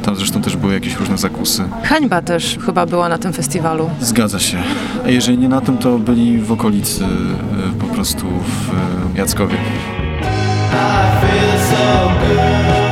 Tam 0.04 0.16
zresztą 0.16 0.42
też 0.42 0.58
były 0.58 0.74
jakieś 0.74 0.96
różne 0.96 1.18
zakusy. 1.18 1.64
Hańba 1.84 2.22
też 2.22 2.58
chyba 2.66 2.86
była 2.86 3.10
na 3.10 3.18
tym 3.18 3.34
festiwalu. 3.34 3.90
Zgadza 4.02 4.40
się. 4.40 4.58
A 5.06 5.10
jeżeli 5.10 5.38
nie 5.38 5.50
na 5.50 5.62
tym, 5.62 5.78
to 5.78 6.00
byli 6.00 6.38
w 6.38 6.52
okolicy, 6.52 7.04
e, 7.04 7.08
po 7.80 7.86
prostu 7.86 8.26
w 8.28 8.70
e, 9.16 9.20
Jackowie. 9.20 9.58
feel 11.22 11.60
so 11.70 12.12
good, 12.20 12.87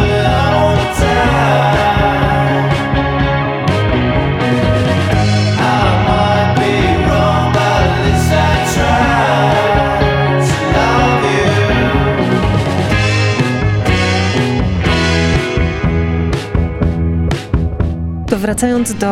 To 18.35 18.39
wracając 18.39 18.93
do 18.93 19.07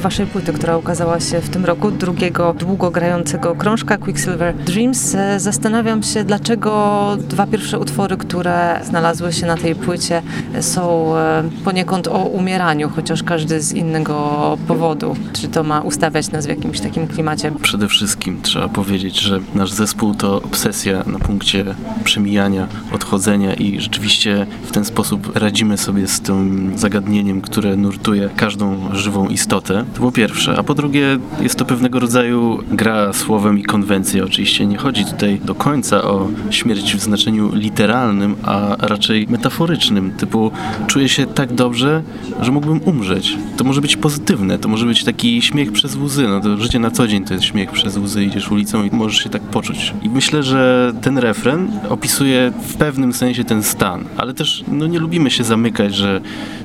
waszej 0.00 0.26
płyty, 0.26 0.52
która 0.52 0.76
ukazała 0.76 1.20
się 1.20 1.40
w 1.40 1.48
tym 1.48 1.64
roku, 1.64 1.90
drugiego 1.90 2.54
długo 2.54 2.90
grającego 2.90 3.54
krążka 3.54 3.98
Quicksilver 3.98 4.54
Dreams, 4.54 5.14
e, 5.14 5.40
zastanawiam 5.40 6.02
się, 6.02 6.24
dlaczego 6.24 7.16
dwa 7.28 7.46
pierwsze 7.46 7.78
utwory, 7.78 8.16
które 8.16 8.80
znalazły 8.84 9.32
się 9.32 9.46
na 9.46 9.56
tej 9.56 9.74
płycie, 9.74 10.22
e, 10.54 10.62
są 10.62 11.16
e, 11.16 11.42
poniekąd 11.64 12.08
o 12.08 12.18
umieraniu, 12.18 12.90
chociaż 12.96 13.22
każdy 13.22 13.60
z 13.60 13.72
innego 13.72 14.58
powodu. 14.68 15.16
Czy 15.32 15.48
to 15.48 15.62
ma 15.62 15.80
ustawiać 15.80 16.30
nas 16.30 16.46
w 16.46 16.48
jakimś 16.48 16.80
takim 16.80 17.06
klimacie? 17.06 17.52
Przede 17.62 17.88
wszystkim 17.88 18.42
trzeba 18.42 18.68
powiedzieć, 18.68 19.20
że 19.20 19.40
nasz 19.54 19.72
zespół 19.72 20.14
to 20.14 20.36
obsesja 20.36 21.04
na 21.06 21.18
punkcie 21.18 21.64
przemijania, 22.04 22.68
odchodzenia 22.92 23.54
i 23.54 23.80
rzeczywiście 23.80 24.46
w 24.62 24.72
ten 24.72 24.84
sposób 24.84 25.36
radzimy 25.36 25.78
sobie 25.78 26.08
z 26.08 26.20
tym 26.20 26.72
zagadnieniem, 26.76 27.40
które 27.40 27.76
nurtuje 27.76 28.30
każdą 28.36 28.67
żywą 28.92 29.28
istotę. 29.28 29.84
To 29.94 30.00
po 30.00 30.12
pierwsze. 30.12 30.58
A 30.58 30.62
po 30.62 30.74
drugie 30.74 31.18
jest 31.40 31.56
to 31.56 31.64
pewnego 31.64 32.00
rodzaju 32.00 32.62
gra 32.70 33.12
słowem 33.12 33.58
i 33.58 33.62
konwencja. 33.62 34.24
Oczywiście 34.24 34.66
nie 34.66 34.76
chodzi 34.78 35.04
tutaj 35.04 35.40
do 35.44 35.54
końca 35.54 36.02
o 36.02 36.28
śmierć 36.50 36.94
w 36.94 37.00
znaczeniu 37.00 37.54
literalnym, 37.54 38.36
a 38.42 38.76
raczej 38.78 39.26
metaforycznym. 39.30 40.10
Typu 40.10 40.50
czuję 40.86 41.08
się 41.08 41.26
tak 41.26 41.52
dobrze, 41.52 42.02
że 42.40 42.52
mógłbym 42.52 42.80
umrzeć. 42.84 43.36
To 43.56 43.64
może 43.64 43.80
być 43.80 43.96
pozytywne, 43.96 44.58
to 44.58 44.68
może 44.68 44.86
być 44.86 45.04
taki 45.04 45.42
śmiech 45.42 45.72
przez 45.72 45.96
łzy. 45.96 46.28
No 46.28 46.40
to 46.40 46.56
życie 46.56 46.78
na 46.78 46.90
co 46.90 47.08
dzień 47.08 47.24
to 47.24 47.34
jest 47.34 47.44
śmiech 47.44 47.70
przez 47.70 47.96
łzy. 47.96 48.24
Idziesz 48.24 48.50
ulicą 48.50 48.84
i 48.84 48.90
możesz 48.90 49.24
się 49.24 49.30
tak 49.30 49.42
poczuć. 49.42 49.94
I 50.02 50.08
myślę, 50.08 50.42
że 50.42 50.92
ten 51.00 51.18
refren 51.18 51.70
opisuje 51.88 52.52
w 52.62 52.74
pewnym 52.74 53.12
sensie 53.12 53.44
ten 53.44 53.62
stan, 53.62 54.04
ale 54.16 54.34
też 54.34 54.64
no, 54.68 54.86
nie 54.86 54.98
lubimy 54.98 55.30
się 55.30 55.44
zamykać, 55.44 55.94
że 55.94 56.20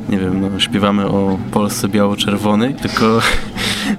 nie 0.09 0.17
wiem, 0.17 0.41
no, 0.41 0.59
śpiewamy 0.59 1.07
o 1.07 1.37
Polsce 1.51 1.87
biało-czerwonej, 1.93 2.75
tylko 2.75 3.19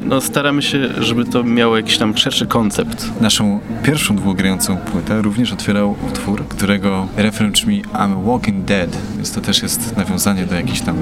no, 0.00 0.20
staramy 0.20 0.62
się, 0.62 0.88
żeby 1.02 1.24
to 1.24 1.44
miało 1.44 1.76
jakiś 1.76 1.98
tam 1.98 2.16
szerszy 2.16 2.46
koncept. 2.46 3.20
Naszą 3.20 3.60
pierwszą 3.82 4.16
długogrającą 4.16 4.76
płytę 4.76 5.22
również 5.22 5.52
otwierał 5.52 5.96
utwór, 6.12 6.48
którego 6.48 7.06
refren 7.16 7.52
brzmi 7.52 7.82
I'm 7.82 8.24
walking 8.26 8.64
dead, 8.64 8.96
więc 9.14 9.32
to 9.32 9.40
też 9.40 9.62
jest 9.62 9.96
nawiązanie 9.96 10.46
do 10.46 10.54
jakiejś 10.54 10.80
tam 10.80 10.96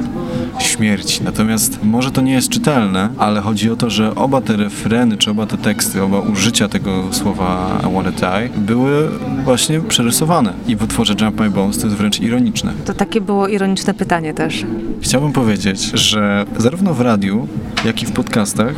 śmierci. 0.58 1.24
Natomiast 1.24 1.78
może 1.84 2.10
to 2.10 2.20
nie 2.20 2.32
jest 2.32 2.48
czytelne, 2.48 3.08
ale 3.18 3.40
chodzi 3.40 3.70
o 3.70 3.76
to, 3.76 3.90
że 3.90 4.14
oba 4.14 4.40
te 4.40 4.56
refreny, 4.56 5.16
czy 5.16 5.30
oba 5.30 5.46
te 5.46 5.58
teksty, 5.58 6.02
oba 6.02 6.20
użycia 6.20 6.68
tego 6.68 7.04
słowa 7.10 7.80
I 7.90 7.94
wanna 7.94 8.10
die 8.10 8.48
były 8.56 9.08
właśnie 9.44 9.80
przerysowane. 9.80 10.52
I 10.66 10.76
w 10.76 10.82
utworze 10.82 11.14
Jump 11.20 11.40
My 11.40 11.50
Bones 11.50 11.78
to 11.78 11.86
jest 11.86 11.98
wręcz 11.98 12.20
ironiczne. 12.20 12.72
To 12.84 12.94
takie 12.94 13.20
było 13.20 13.48
ironiczne 13.48 13.94
pytanie 13.94 14.34
też. 14.34 14.64
Chciałbym 15.00 15.32
powiedzieć, 15.32 15.80
że 15.94 16.46
zarówno 16.58 16.94
w 16.94 17.00
radiu, 17.00 17.48
jak 17.84 18.02
i 18.02 18.06
w 18.06 18.12
podcastach, 18.12 18.74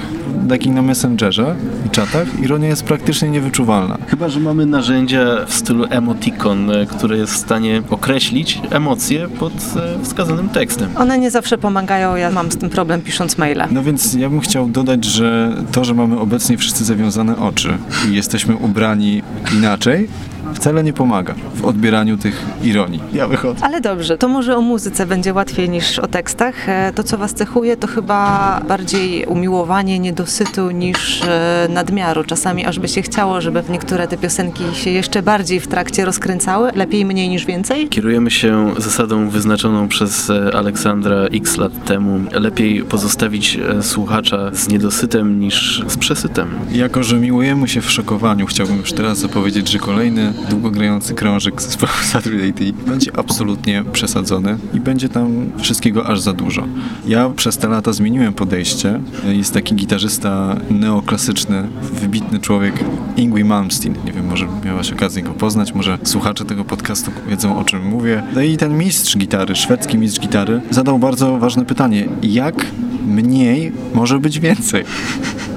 jak 0.51 0.67
i 0.67 0.71
na 0.71 0.83
Messengerze 0.83 1.57
i 1.87 1.91
czatach, 1.91 2.41
ironia 2.43 2.69
jest 2.69 2.85
praktycznie 2.85 3.31
niewyczuwalna. 3.31 3.99
Chyba, 4.07 4.29
że 4.29 4.41
mamy 4.41 4.67
narzędzia 4.67 5.45
w 5.47 5.55
stylu 5.55 5.85
emoticon, 5.91 6.71
e, 6.71 6.87
które 6.87 7.17
jest 7.17 7.33
w 7.33 7.37
stanie 7.37 7.83
określić 7.91 8.61
emocje 8.71 9.29
pod 9.29 9.53
e, 9.53 10.05
wskazanym 10.05 10.49
tekstem. 10.49 10.91
One 10.97 11.19
nie 11.19 11.31
zawsze 11.31 11.59
pomagają, 11.59 12.17
ja 12.17 12.31
mam 12.31 12.53
z 12.53 12.57
tym 12.57 12.71
problem 12.71 13.01
pisząc 13.03 13.39
maile. 13.39 13.63
No 13.71 13.83
więc 13.83 14.15
ja 14.15 14.31
bym 14.31 14.41
chciał 14.41 14.69
dodać, 14.69 15.05
że 15.05 15.53
to, 15.73 15.85
że 15.85 15.95
mamy 15.95 16.19
obecnie 16.19 16.59
wszyscy 16.59 16.85
zawiązane 16.85 17.37
oczy 17.37 17.79
i 18.09 18.15
jesteśmy 18.15 18.57
ubrani 18.57 19.23
inaczej, 19.59 20.09
wcale 20.55 20.83
nie 20.85 20.93
pomaga 20.93 21.35
w 21.55 21.65
odbieraniu 21.65 22.17
tych 22.19 22.45
ironii. 22.63 23.01
Ja 23.13 23.29
wychodzę. 23.29 23.65
Ale 23.65 23.81
dobrze, 23.81 24.19
to 24.19 24.29
może 24.29 24.57
o 24.57 24.61
muzyce 24.61 25.07
będzie 25.07 25.35
łatwiej 25.35 25.69
niż 25.71 25.99
o 25.99 26.07
tekstach. 26.07 26.69
E, 26.69 26.93
To, 26.95 27.03
co 27.03 27.19
was 27.19 27.35
cechuje, 27.35 27.77
to 27.77 27.87
chyba 27.87 28.61
bardziej 28.69 29.25
umiłowanie 29.27 29.99
niedosytu 29.99 30.71
niż 30.71 31.23
e, 31.23 31.69
nadmiaru. 31.71 32.25
Czasami 32.25 32.65
aż 32.67 32.79
by 32.79 32.89
się 32.89 33.03
chciało, 33.03 33.41
żeby 33.41 33.63
niektóre 33.71 34.09
te 34.09 34.17
piosenki 34.17 34.65
się 34.75 34.91
jeszcze 34.91 35.23
bardziej 35.23 35.61
w 35.61 35.67
trakcie 35.69 36.05
rozkręcały. 36.05 36.71
Lepiej 36.75 37.05
mniej 37.05 37.29
niż 37.29 37.45
więcej. 37.47 37.89
Kierujemy 37.89 38.31
się 38.31 38.75
zasadą 38.79 39.29
wyznaczoną 39.29 39.89
przez 39.89 40.31
e, 40.31 40.51
Aleksandra 40.57 41.17
x 41.17 41.57
lat 41.57 41.85
temu. 41.85 42.21
Lepiej 42.33 42.83
pozostawić 42.85 43.59
słuchacza 43.81 44.51
z 44.55 44.69
niedosytem 44.69 45.41
niż 45.41 45.83
z 45.89 45.97
przesytem. 45.97 46.49
Jako, 46.73 47.03
że 47.03 47.17
miłujemy 47.17 47.69
się 47.69 47.81
w 47.81 47.91
szokowaniu, 47.91 48.47
chciałbym 48.47 48.77
już 48.77 48.93
teraz 48.93 49.19
zapowiedzieć, 49.19 49.69
że 49.69 49.79
kolejny 49.79 50.33
długogrający 50.51 51.15
krążek 51.15 51.63
zespołu 51.63 51.93
Saturday 52.13 52.53
Tea 52.53 52.73
będzie 52.87 53.17
absolutnie 53.17 53.85
przesadzony 53.93 54.59
i 54.75 54.81
będzie 54.81 55.09
tam 55.09 55.51
wszystkiego 55.59 56.07
aż 56.07 56.21
za 56.21 56.33
dużo. 56.33 56.67
Ja 57.07 57.31
przez 57.31 57.59
te 57.59 57.69
lata 57.69 57.93
zmieniłem 57.93 58.33
podejście. 58.33 59.01
Jest 59.27 59.55
taki 59.55 59.75
gitarzysta 59.75 60.57
neoklasyczny, 60.71 61.69
wybitny 61.83 62.39
człowiek, 62.39 62.85
Ingwie 63.17 63.45
Malmsteen. 63.45 63.95
Nie 64.05 64.13
wiem, 64.13 64.27
może 64.27 64.49
miałaś 64.65 64.93
okazję 64.93 65.23
go 65.23 65.31
poznać, 65.31 65.75
może 65.75 65.99
słuchacze 66.05 66.45
tego 66.45 66.65
podcastu 66.65 67.11
wiedzą 67.29 67.59
o 67.59 67.65
czym 67.65 67.89
mówię. 67.89 68.23
No 68.35 68.41
i 68.41 68.57
ten 68.57 68.79
mistrz 68.79 69.17
gitary, 69.17 69.57
szwedzki 69.57 69.99
mistrz 69.99 70.21
gitary, 70.21 70.61
zadał 70.71 70.99
bardzo 70.99 71.39
ważne 71.39 71.65
pytanie. 71.65 72.09
Jak 72.23 72.67
mniej 73.07 73.73
może 73.95 74.19
być 74.19 74.41
więcej? 74.41 74.85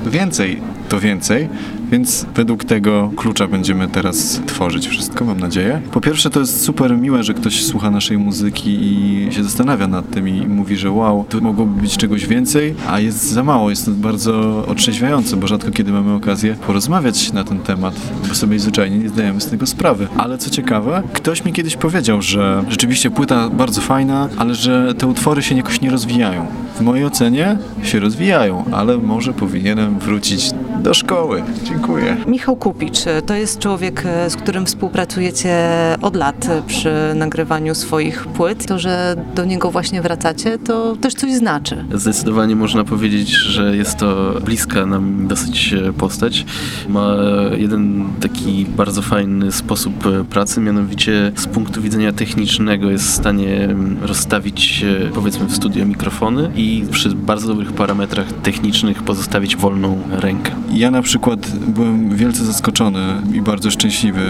Więcej 0.05 0.61
to 0.89 0.99
więcej, 0.99 1.49
więc 1.91 2.25
według 2.35 2.63
tego 2.63 3.11
klucza 3.15 3.47
będziemy 3.47 3.87
teraz 3.87 4.41
tworzyć 4.45 4.87
wszystko, 4.87 5.25
mam 5.25 5.39
nadzieję. 5.39 5.81
Po 5.91 6.01
pierwsze, 6.01 6.29
to 6.29 6.39
jest 6.39 6.63
super 6.63 6.97
miłe, 6.97 7.23
że 7.23 7.33
ktoś 7.33 7.65
słucha 7.65 7.91
naszej 7.91 8.17
muzyki 8.17 8.69
i 8.69 9.27
się 9.31 9.43
zastanawia 9.43 9.87
nad 9.87 10.11
tym 10.11 10.27
i 10.27 10.47
mówi, 10.47 10.77
że 10.77 10.91
wow, 10.91 11.25
tu 11.29 11.41
mogłoby 11.41 11.81
być 11.81 11.97
czegoś 11.97 12.27
więcej, 12.27 12.75
a 12.87 12.99
jest 12.99 13.31
za 13.31 13.43
mało. 13.43 13.69
Jest 13.69 13.85
to 13.85 13.91
bardzo 13.91 14.63
otrzeźwiające, 14.67 15.37
bo 15.37 15.47
rzadko 15.47 15.71
kiedy 15.71 15.91
mamy 15.91 16.13
okazję 16.13 16.55
porozmawiać 16.67 17.33
na 17.33 17.43
ten 17.43 17.59
temat, 17.59 17.95
bo 18.27 18.35
sobie 18.35 18.59
zwyczajnie 18.59 18.97
nie 18.97 19.09
zdajemy 19.09 19.41
z 19.41 19.47
tego 19.47 19.65
sprawy. 19.65 20.07
Ale 20.17 20.37
co 20.37 20.49
ciekawe, 20.49 21.03
ktoś 21.13 21.45
mi 21.45 21.53
kiedyś 21.53 21.75
powiedział, 21.75 22.21
że 22.21 22.63
rzeczywiście 22.69 23.11
płyta 23.11 23.49
bardzo 23.49 23.81
fajna, 23.81 24.29
ale 24.37 24.55
że 24.55 24.93
te 24.97 25.07
utwory 25.07 25.41
się 25.41 25.55
jakoś 25.55 25.81
nie 25.81 25.89
rozwijają. 25.89 26.45
W 26.75 26.81
mojej 26.81 27.05
ocenie 27.05 27.57
się 27.83 27.99
rozwijają, 27.99 28.65
ale 28.71 28.97
może 28.97 29.33
powinienem 29.33 29.99
wrócić 29.99 30.51
do 30.79 30.93
szkoły. 30.93 31.43
Dziękuję. 31.63 32.17
Michał 32.27 32.55
Kupicz 32.55 32.97
to 33.25 33.33
jest 33.33 33.59
człowiek, 33.59 34.03
z 34.29 34.35
którym 34.35 34.65
współpracujecie 34.65 35.57
od 36.01 36.15
lat 36.15 36.47
przy 36.67 36.91
nagrywaniu 37.15 37.75
swoich 37.75 38.27
płyt. 38.27 38.65
To, 38.65 38.79
że 38.79 39.15
do 39.35 39.45
niego 39.45 39.71
właśnie 39.71 40.01
wracacie, 40.01 40.57
to 40.57 40.95
też 40.95 41.13
coś 41.13 41.33
znaczy. 41.33 41.85
Zdecydowanie 41.93 42.55
można 42.55 42.83
powiedzieć, 42.83 43.29
że 43.29 43.77
jest 43.77 43.97
to 43.97 44.33
bliska 44.45 44.85
nam 44.85 45.27
dosyć 45.27 45.73
e, 45.73 45.93
postać. 45.93 46.45
Ma 46.89 47.15
jeden 47.57 48.05
taki 48.19 48.65
bardzo 48.65 49.01
fajny 49.01 49.51
sposób 49.51 50.05
e, 50.05 50.23
pracy, 50.23 50.61
mianowicie 50.61 51.31
z 51.35 51.47
punktu 51.47 51.81
widzenia 51.81 52.11
technicznego 52.11 52.89
jest 52.91 53.07
w 53.07 53.13
stanie 53.13 53.63
mm, 53.63 53.97
rozstawić 54.01 54.83
e, 54.83 55.09
powiedzmy 55.13 55.45
w 55.45 55.55
studio 55.55 55.85
mikrofony 55.85 56.51
i 56.55 56.85
przy 56.91 57.09
bardzo 57.09 57.47
dobrych 57.47 57.73
parametrach 57.73 58.33
technicznych 58.43 59.03
pozostawić 59.03 59.55
wolną 59.55 60.01
rękę. 60.11 60.51
Ja 60.71 60.91
na 60.91 61.01
przykład 61.01 61.51
byłem 61.67 62.15
wielce 62.15 62.45
zaskoczony 62.45 63.21
i 63.33 63.41
bardzo 63.41 63.71
szczęśliwy 63.71 64.21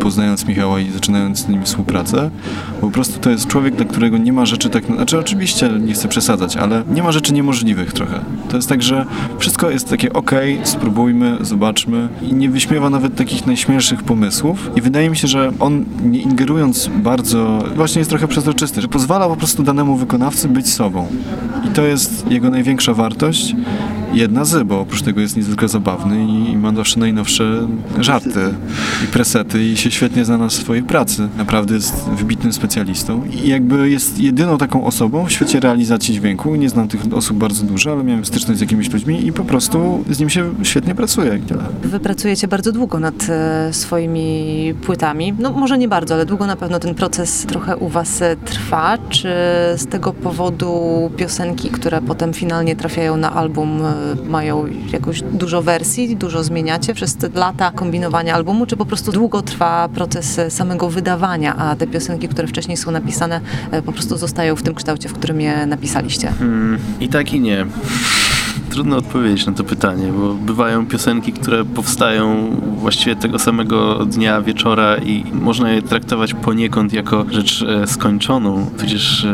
poznając 0.00 0.46
Michała 0.46 0.80
i 0.80 0.90
zaczynając 0.90 1.38
z 1.38 1.48
nim 1.48 1.64
współpracę. 1.64 2.30
Po 2.80 2.90
prostu 2.90 3.20
to 3.20 3.30
jest 3.30 3.46
człowiek, 3.46 3.76
dla 3.76 3.84
którego 3.84 4.18
nie 4.18 4.32
ma 4.32 4.46
rzeczy 4.46 4.70
tak... 4.70 4.86
Znaczy 4.86 5.18
oczywiście 5.18 5.68
nie 5.68 5.92
chcę 5.92 6.08
przesadzać, 6.08 6.56
ale 6.56 6.82
nie 6.94 7.02
ma 7.02 7.12
rzeczy 7.12 7.32
niemożliwych 7.32 7.92
trochę. 7.92 8.20
To 8.48 8.56
jest 8.56 8.68
tak, 8.68 8.82
że 8.82 9.06
wszystko 9.38 9.70
jest 9.70 9.88
takie 9.88 10.12
ok, 10.12 10.30
spróbujmy, 10.64 11.36
zobaczmy 11.40 12.08
i 12.22 12.34
nie 12.34 12.50
wyśmiewa 12.50 12.90
nawet 12.90 13.14
takich 13.14 13.46
najśmielszych 13.46 14.02
pomysłów 14.02 14.70
i 14.76 14.80
wydaje 14.80 15.10
mi 15.10 15.16
się, 15.16 15.28
że 15.28 15.52
on 15.60 15.84
nie 16.02 16.20
ingerując 16.20 16.90
bardzo, 17.02 17.64
właśnie 17.76 17.98
jest 17.98 18.10
trochę 18.10 18.28
przezroczysty, 18.28 18.82
że 18.82 18.88
pozwala 18.88 19.28
po 19.28 19.36
prostu 19.36 19.62
danemu 19.62 19.96
wykonawcy 19.96 20.48
być 20.48 20.72
sobą. 20.72 21.06
I 21.64 21.68
to 21.68 21.82
jest 21.82 22.30
jego 22.30 22.50
największa 22.50 22.94
wartość 22.94 23.54
jedna 24.12 24.44
z, 24.44 24.66
bo 24.66 24.80
oprócz 24.80 25.02
tego 25.02 25.20
jest 25.20 25.36
niezwykle 25.36 25.68
zabawny 25.68 26.24
i, 26.24 26.50
i 26.50 26.56
ma 26.56 26.74
zawsze 26.74 27.00
najnowsze 27.00 27.68
żarty 28.00 28.54
i 29.04 29.06
presety 29.06 29.64
i 29.64 29.76
się 29.76 29.90
świetnie 29.90 30.24
zna 30.24 30.38
na 30.38 30.50
swojej 30.50 30.82
pracy. 30.82 31.28
Naprawdę 31.38 31.74
jest 31.74 32.08
wybitnym 32.16 32.52
specjalistą 32.52 33.24
i 33.24 33.48
jakby 33.48 33.90
jest 33.90 34.20
jedyną 34.20 34.58
taką 34.58 34.84
osobą 34.84 35.26
w 35.26 35.32
świecie 35.32 35.60
realizacji 35.60 36.14
dźwięku. 36.14 36.54
Nie 36.54 36.68
znam 36.68 36.88
tych 36.88 37.00
osób 37.12 37.36
bardzo 37.36 37.64
dużo, 37.64 37.92
ale 37.92 38.04
miałem 38.04 38.24
styczność 38.24 38.58
z 38.58 38.60
jakimiś 38.60 38.92
ludźmi 38.92 39.26
i 39.26 39.32
po 39.32 39.44
prostu 39.44 40.04
z 40.10 40.20
nim 40.20 40.30
się 40.30 40.54
świetnie 40.62 40.94
pracuje. 40.94 41.38
Wy 41.82 42.00
pracujecie 42.00 42.48
bardzo 42.48 42.72
długo 42.72 43.00
nad 43.00 43.26
e, 43.28 43.72
swoimi 43.72 44.74
płytami. 44.82 45.34
No 45.38 45.52
może 45.52 45.78
nie 45.78 45.88
bardzo, 45.88 46.14
ale 46.14 46.26
długo 46.26 46.46
na 46.46 46.56
pewno 46.56 46.78
ten 46.78 46.94
proces 46.94 47.46
trochę 47.46 47.76
u 47.76 47.88
was 47.88 48.22
e, 48.22 48.36
trwa. 48.36 48.98
Czy 49.08 49.28
z 49.76 49.86
tego 49.86 50.12
powodu 50.12 51.10
piosenki, 51.16 51.68
które 51.68 52.02
potem 52.02 52.32
finalnie 52.32 52.76
trafiają 52.76 53.16
na 53.16 53.32
album 53.32 53.82
e, 53.84 53.97
mają 54.28 54.66
jakoś 54.92 55.22
dużo 55.22 55.62
wersji, 55.62 56.16
dużo 56.16 56.44
zmieniacie 56.44 56.94
przez 56.94 57.16
te 57.16 57.28
lata 57.34 57.70
kombinowania 57.70 58.34
albumu, 58.34 58.66
czy 58.66 58.76
po 58.76 58.86
prostu 58.86 59.12
długo 59.12 59.42
trwa 59.42 59.88
proces 59.88 60.38
e, 60.38 60.50
samego 60.50 60.90
wydawania, 60.90 61.56
a 61.56 61.76
te 61.76 61.86
piosenki, 61.86 62.28
które 62.28 62.48
wcześniej 62.48 62.76
są 62.76 62.90
napisane, 62.90 63.40
e, 63.70 63.82
po 63.82 63.92
prostu 63.92 64.16
zostają 64.16 64.56
w 64.56 64.62
tym 64.62 64.74
kształcie, 64.74 65.08
w 65.08 65.12
którym 65.12 65.40
je 65.40 65.66
napisaliście? 65.66 66.28
Hmm, 66.38 66.78
I 67.00 67.08
tak 67.08 67.32
i 67.32 67.40
nie. 67.40 67.66
Trudno 68.70 68.96
odpowiedzieć 68.96 69.46
na 69.46 69.52
to 69.52 69.64
pytanie, 69.64 70.12
bo 70.12 70.34
bywają 70.34 70.86
piosenki, 70.86 71.32
które 71.32 71.64
powstają 71.64 72.50
właściwie 72.76 73.16
tego 73.16 73.38
samego 73.38 74.06
dnia, 74.06 74.42
wieczora 74.42 74.96
i 74.96 75.24
można 75.32 75.70
je 75.70 75.82
traktować 75.82 76.34
poniekąd 76.34 76.92
jako 76.92 77.26
rzecz 77.30 77.62
e, 77.62 77.86
skończoną, 77.86 78.70
tudzież 78.78 79.26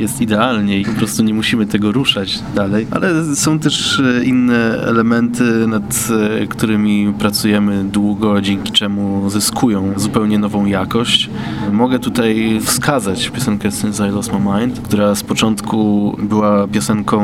jest 0.00 0.20
idealnie 0.20 0.80
i 0.80 0.84
po 0.84 0.92
prostu 0.92 1.22
nie 1.22 1.34
musimy 1.34 1.66
tego 1.66 1.92
ruszać 1.92 2.42
dalej. 2.54 2.86
Ale 2.90 3.36
są 3.36 3.58
też 3.58 4.00
e, 4.00 4.24
inne 4.24 4.78
elementy, 4.86 5.66
nad 5.66 6.08
e, 6.42 6.46
którymi 6.46 7.12
pracujemy 7.18 7.84
długo, 7.84 8.40
dzięki 8.40 8.72
czemu 8.72 9.30
zyskują 9.30 9.92
zupełnie 9.96 10.38
nową 10.38 10.66
jakość. 10.66 11.30
Mogę 11.72 11.98
tutaj 11.98 12.60
wskazać 12.62 13.28
piosenkę 13.28 13.70
Since 13.70 14.08
I 14.08 14.10
Lost 14.10 14.32
My 14.32 14.60
Mind, 14.60 14.80
która 14.80 15.14
z 15.14 15.22
początku 15.22 16.16
była 16.22 16.68
piosenką 16.68 17.20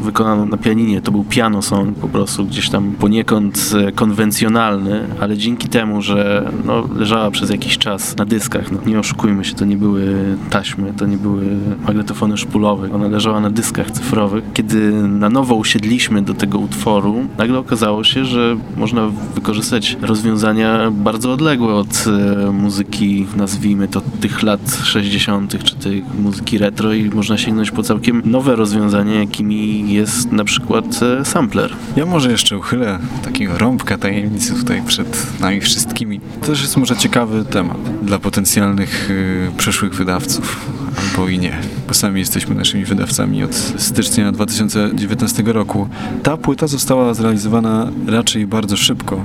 wykonaną 0.00 0.46
na 0.46 0.56
pianinie. 0.56 1.02
To 1.02 1.12
był 1.12 1.24
piano 1.24 1.62
song 1.62 1.98
po 1.98 2.08
prostu, 2.08 2.44
gdzieś 2.44 2.70
tam 2.70 2.92
poniekąd 2.92 3.72
e, 3.88 3.92
konwencjonalny, 3.92 5.06
ale 5.20 5.36
dzięki 5.36 5.68
temu, 5.68 6.02
że 6.02 6.50
no, 6.64 6.88
leżała 6.96 7.30
przez 7.30 7.50
jakiś 7.50 7.78
czas 7.78 8.16
na 8.16 8.24
dyskach, 8.24 8.72
no, 8.72 8.78
nie 8.86 8.98
oszukujmy 8.98 9.44
się, 9.44 9.54
to 9.54 9.64
nie 9.64 9.76
były 9.76 10.36
taśmy, 10.50 10.92
to 10.92 11.06
nie 11.06 11.16
były 11.16 11.44
magnetofony 11.86 12.13
szpulowe, 12.36 12.92
ona 12.92 13.08
leżała 13.08 13.40
na 13.40 13.50
dyskach 13.50 13.90
cyfrowych. 13.90 14.44
Kiedy 14.54 14.92
na 14.92 15.28
nowo 15.30 15.54
usiedliśmy 15.54 16.22
do 16.22 16.34
tego 16.34 16.58
utworu, 16.58 17.24
nagle 17.38 17.58
okazało 17.58 18.04
się, 18.04 18.24
że 18.24 18.56
można 18.76 19.08
wykorzystać 19.34 19.96
rozwiązania 20.02 20.90
bardzo 20.90 21.32
odległe 21.32 21.74
od 21.74 22.04
e, 22.06 22.52
muzyki, 22.52 23.26
nazwijmy 23.36 23.88
to 23.88 24.00
tych 24.20 24.42
lat 24.42 24.80
60., 24.84 25.64
czy 25.64 25.76
tej 25.76 26.04
muzyki 26.22 26.58
retro 26.58 26.92
i 26.92 27.10
można 27.10 27.38
sięgnąć 27.38 27.70
po 27.70 27.82
całkiem 27.82 28.22
nowe 28.24 28.56
rozwiązania, 28.56 29.14
jakimi 29.14 29.92
jest 29.92 30.32
na 30.32 30.44
przykład 30.44 31.00
e, 31.02 31.24
sampler. 31.24 31.72
Ja 31.96 32.06
może 32.06 32.30
jeszcze 32.30 32.58
uchylę 32.58 32.98
takiego 33.24 33.58
rąbka 33.58 33.98
tajemnicy 33.98 34.54
tutaj 34.54 34.82
przed 34.86 35.40
nami 35.40 35.60
wszystkimi. 35.60 36.20
To 36.40 36.46
też 36.46 36.62
jest 36.62 36.76
może 36.76 36.96
ciekawy 36.96 37.44
temat 37.44 37.78
dla 38.02 38.18
potencjalnych 38.18 39.10
y, 39.10 39.50
przyszłych 39.56 39.94
wydawców, 39.94 40.70
albo 40.96 41.28
i 41.28 41.38
nie, 41.38 41.58
sami 41.96 42.20
jesteśmy 42.20 42.54
naszymi 42.54 42.84
wydawcami 42.84 43.44
od 43.44 43.54
stycznia 43.54 44.32
2019 44.32 45.42
roku. 45.46 45.88
Ta 46.22 46.36
płyta 46.36 46.66
została 46.66 47.14
zrealizowana 47.14 47.88
raczej 48.06 48.46
bardzo 48.46 48.76
szybko. 48.76 49.24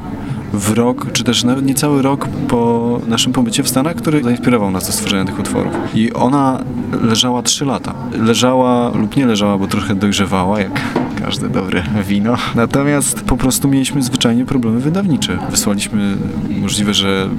W 0.53 0.69
rok, 0.69 1.11
czy 1.13 1.23
też 1.23 1.43
nawet 1.43 1.65
niecały 1.65 2.01
rok 2.01 2.27
po 2.47 3.01
naszym 3.07 3.33
pobycie 3.33 3.63
w 3.63 3.69
Stanach, 3.69 3.95
który 3.95 4.23
zainspirował 4.23 4.71
nas 4.71 4.87
do 4.87 4.93
stworzenia 4.93 5.25
tych 5.25 5.39
utworów. 5.39 5.73
I 5.93 6.13
ona 6.13 6.63
leżała 7.01 7.41
3 7.41 7.65
lata. 7.65 7.93
Leżała 8.19 8.97
lub 8.97 9.15
nie 9.15 9.25
leżała, 9.25 9.57
bo 9.57 9.67
trochę 9.67 9.95
dojrzewała, 9.95 10.59
jak 10.59 10.81
każde 11.21 11.49
dobre 11.49 11.83
wino. 12.07 12.37
Natomiast 12.55 13.21
po 13.21 13.37
prostu 13.37 13.67
mieliśmy 13.67 14.01
zwyczajnie 14.01 14.45
problemy 14.45 14.79
wydawnicze. 14.79 15.37
Wysłaliśmy 15.51 16.17
możliwe, 16.61 16.93
że 16.93 17.29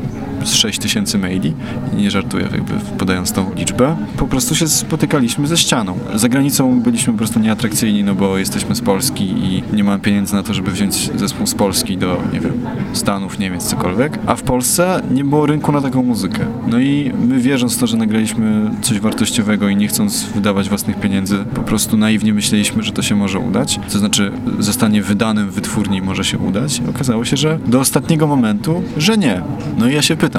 z 0.45 0.55
6 0.55 0.79
tysięcy 0.79 1.19
maili, 1.19 1.55
nie 1.97 2.11
żartuję 2.11 2.49
jakby 2.53 2.73
podając 2.99 3.33
tą 3.33 3.55
liczbę, 3.55 3.97
po 4.17 4.27
prostu 4.27 4.55
się 4.55 4.69
spotykaliśmy 4.69 5.47
ze 5.47 5.57
ścianą. 5.57 5.99
Za 6.15 6.29
granicą 6.29 6.81
byliśmy 6.81 7.13
po 7.13 7.19
prostu 7.19 7.41
nieatrakcyjni, 7.41 8.05
no 8.05 8.15
bo 8.15 8.39
jesteśmy 8.39 8.75
z 8.75 8.81
Polski 8.81 9.25
i 9.25 9.63
nie 9.73 9.85
mamy 9.85 10.01
pieniędzy 10.03 10.35
na 10.35 10.43
to, 10.43 10.55
żeby 10.55 10.71
wziąć 10.71 11.11
zespół 11.19 11.47
z 11.47 11.55
Polski 11.55 11.97
do, 11.97 12.23
nie 12.33 12.41
wiem, 12.41 12.53
Stanów, 12.93 13.39
Niemiec, 13.39 13.65
cokolwiek. 13.65 14.19
A 14.27 14.37
w 14.37 14.43
Polsce 14.43 15.03
nie 15.11 15.25
było 15.25 15.47
rynku 15.47 15.73
na 15.73 15.81
taką 15.81 16.03
muzykę. 16.03 16.47
No 16.67 16.79
i 16.79 17.13
my 17.29 17.39
wierząc 17.39 17.77
w 17.77 17.79
to, 17.79 17.87
że 17.87 17.97
nagraliśmy 17.97 18.71
coś 18.83 19.01
wartościowego 19.01 19.69
i 19.69 19.77
nie 19.77 19.89
chcąc 19.89 20.25
wydawać 20.25 20.69
własnych 20.69 21.01
pieniędzy, 21.01 21.39
po 21.55 21.63
prostu 21.63 21.97
naiwnie 21.97 22.35
myśleliśmy, 22.35 22.83
że 22.83 22.93
to 22.93 23.03
się 23.03 23.17
może 23.17 23.39
udać. 23.39 23.81
To 23.93 23.99
znaczy 23.99 24.33
zostanie 24.59 25.03
wydanym 25.03 25.51
wytwórni 25.51 26.03
może 26.03 26.25
się 26.25 26.39
udać. 26.39 26.83
Okazało 26.91 27.25
się, 27.25 27.37
że 27.37 27.59
do 27.67 27.81
ostatniego 27.81 28.27
momentu, 28.27 28.83
że 28.97 29.19
nie. 29.19 29.43
No 29.79 29.89
i 29.89 29.95
ja 29.95 30.03
się 30.03 30.17
pytam. 30.17 30.30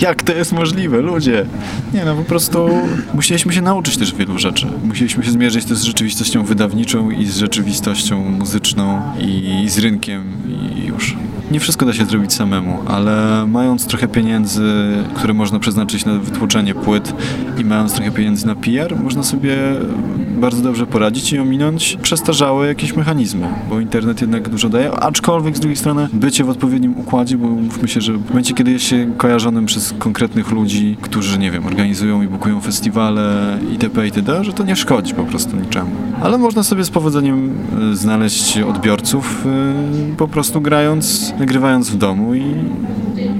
Jak 0.00 0.22
to 0.22 0.32
jest 0.32 0.52
możliwe, 0.52 1.00
ludzie? 1.00 1.46
Nie 1.94 2.04
no, 2.04 2.14
po 2.14 2.24
prostu 2.24 2.68
musieliśmy 3.14 3.52
się 3.52 3.62
nauczyć 3.62 3.96
też 3.96 4.14
wielu 4.14 4.38
rzeczy. 4.38 4.66
Musieliśmy 4.84 5.24
się 5.24 5.30
zmierzyć 5.30 5.64
też 5.64 5.78
z 5.78 5.82
rzeczywistością 5.82 6.44
wydawniczą 6.44 7.10
i 7.10 7.26
z 7.26 7.36
rzeczywistością 7.36 8.20
muzyczną 8.30 9.02
i 9.20 9.64
z 9.68 9.78
rynkiem 9.78 10.24
i 10.48 10.86
już. 10.86 11.16
Nie 11.50 11.60
wszystko 11.60 11.86
da 11.86 11.92
się 11.92 12.04
zrobić 12.04 12.32
samemu, 12.32 12.82
ale 12.86 13.46
mając 13.46 13.86
trochę 13.86 14.08
pieniędzy, 14.08 14.72
które 15.14 15.34
można 15.34 15.58
przeznaczyć 15.58 16.04
na 16.04 16.18
wytłoczenie 16.18 16.74
płyt 16.74 17.14
i 17.58 17.64
mając 17.64 17.92
trochę 17.92 18.10
pieniędzy 18.10 18.46
na 18.46 18.54
PR, 18.54 18.96
można 18.96 19.22
sobie 19.22 19.56
bardzo 20.36 20.62
dobrze 20.62 20.86
poradzić 20.86 21.32
i 21.32 21.38
ominąć 21.38 21.98
przestarzałe 22.02 22.66
jakieś 22.66 22.96
mechanizmy, 22.96 23.48
bo 23.70 23.80
internet 23.80 24.20
jednak 24.20 24.48
dużo 24.48 24.68
daje, 24.68 24.90
aczkolwiek 24.92 25.56
z 25.56 25.60
drugiej 25.60 25.76
strony 25.76 26.08
bycie 26.12 26.44
w 26.44 26.50
odpowiednim 26.50 26.98
układzie, 26.98 27.36
bo 27.36 27.48
mówmy 27.48 27.88
się, 27.88 28.00
że 28.00 28.12
w 28.12 28.28
momencie, 28.28 28.54
kiedy 28.54 28.70
jest 28.70 28.84
się 28.84 29.12
kojarzonym 29.16 29.66
przez 29.66 29.94
konkretnych 29.98 30.50
ludzi, 30.50 30.96
którzy, 31.02 31.38
nie 31.38 31.50
wiem, 31.50 31.66
organizują 31.66 32.22
i 32.22 32.28
bukują 32.28 32.60
festiwale 32.60 33.58
itp. 33.72 34.04
itd., 34.04 34.44
że 34.44 34.52
to 34.52 34.64
nie 34.64 34.76
szkodzi 34.76 35.14
po 35.14 35.24
prostu 35.24 35.56
niczemu. 35.56 35.90
Ale 36.22 36.38
można 36.38 36.62
sobie 36.62 36.84
z 36.84 36.90
powodzeniem 36.90 37.50
y, 37.92 37.96
znaleźć 37.96 38.58
odbiorców 38.58 39.46
y, 40.12 40.16
po 40.16 40.28
prostu 40.28 40.60
grając, 40.60 41.34
nagrywając 41.38 41.90
w 41.90 41.96
domu 41.96 42.34
i 42.34 42.54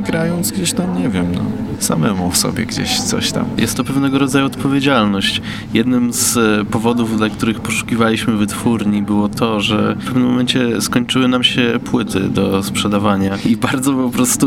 grając 0.06 0.50
gdzieś 0.50 0.72
tam, 0.72 1.02
nie 1.02 1.08
wiem, 1.08 1.26
no, 1.34 1.40
samemu 1.84 2.30
w 2.30 2.36
sobie 2.36 2.66
gdzieś 2.66 3.00
coś 3.00 3.32
tam. 3.32 3.44
Jest 3.58 3.76
to 3.76 3.84
pewnego 3.84 4.18
rodzaju 4.18 4.46
odpowiedzialność. 4.46 5.42
Jednym 5.74 6.12
z 6.12 6.36
e, 6.36 6.64
powodów, 6.64 7.16
dla 7.16 7.28
których 7.28 7.60
poszukiwaliśmy 7.60 8.36
wytwórni 8.36 9.02
było 9.02 9.28
to, 9.28 9.60
że 9.60 9.96
w 10.00 10.04
pewnym 10.04 10.26
momencie 10.26 10.80
skończyły 10.80 11.28
nam 11.28 11.44
się 11.44 11.80
płyty 11.84 12.20
do 12.20 12.62
sprzedawania 12.62 13.36
i 13.46 13.56
bardzo 13.56 13.92
po 13.92 14.10
prostu 14.10 14.46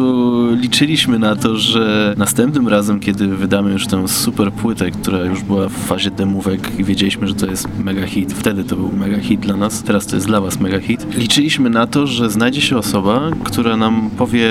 liczyliśmy 0.56 1.20
na 1.20 1.36
to, 1.36 1.58
że 1.58 2.16
następnym 2.18 2.68
razem, 2.68 3.00
kiedy 3.00 3.28
wydamy 3.28 3.72
już 3.72 3.88
tę 3.88 4.08
super 4.08 4.52
płytę, 4.52 4.92
która 4.92 5.20
już 5.20 5.44
była 5.44 5.70
w 5.70 5.74
fazie 5.74 6.12
demówek 6.12 6.80
i 6.80 6.84
wiedzieliśmy, 6.84 7.28
że 7.28 7.36
to 7.36 7.46
jest 7.46 7.68
mega 7.84 8.08
hit, 8.08 8.34
wtedy 8.34 8.64
to 8.64 8.76
był 8.76 8.92
mega 8.92 9.20
hit 9.20 9.40
dla 9.40 9.56
nas, 9.56 9.84
teraz 9.84 10.06
to 10.06 10.16
jest 10.16 10.28
dla 10.28 10.42
was 10.42 10.60
mega 10.60 10.80
hit, 10.80 11.16
liczyliśmy 11.16 11.70
na 11.70 11.88
to, 11.88 12.08
że 12.08 12.30
znajdzie 12.30 12.62
się 12.62 12.78
osoba, 12.78 13.22
która 13.44 13.78
nam 13.78 14.10
powie, 14.18 14.50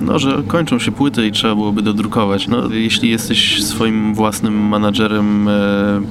no, 0.00 0.18
że 0.18 0.42
kończą 0.46 0.78
się 0.78 0.92
płyty 0.92 1.26
i 1.26 1.32
trzeba 1.32 1.54
byłoby 1.54 1.82
dodrukować. 1.82 2.15
No, 2.48 2.68
jeśli 2.74 3.10
jesteś 3.10 3.64
swoim 3.64 4.14
własnym 4.14 4.68
menadżerem, 4.68 5.48
e, 5.48 5.52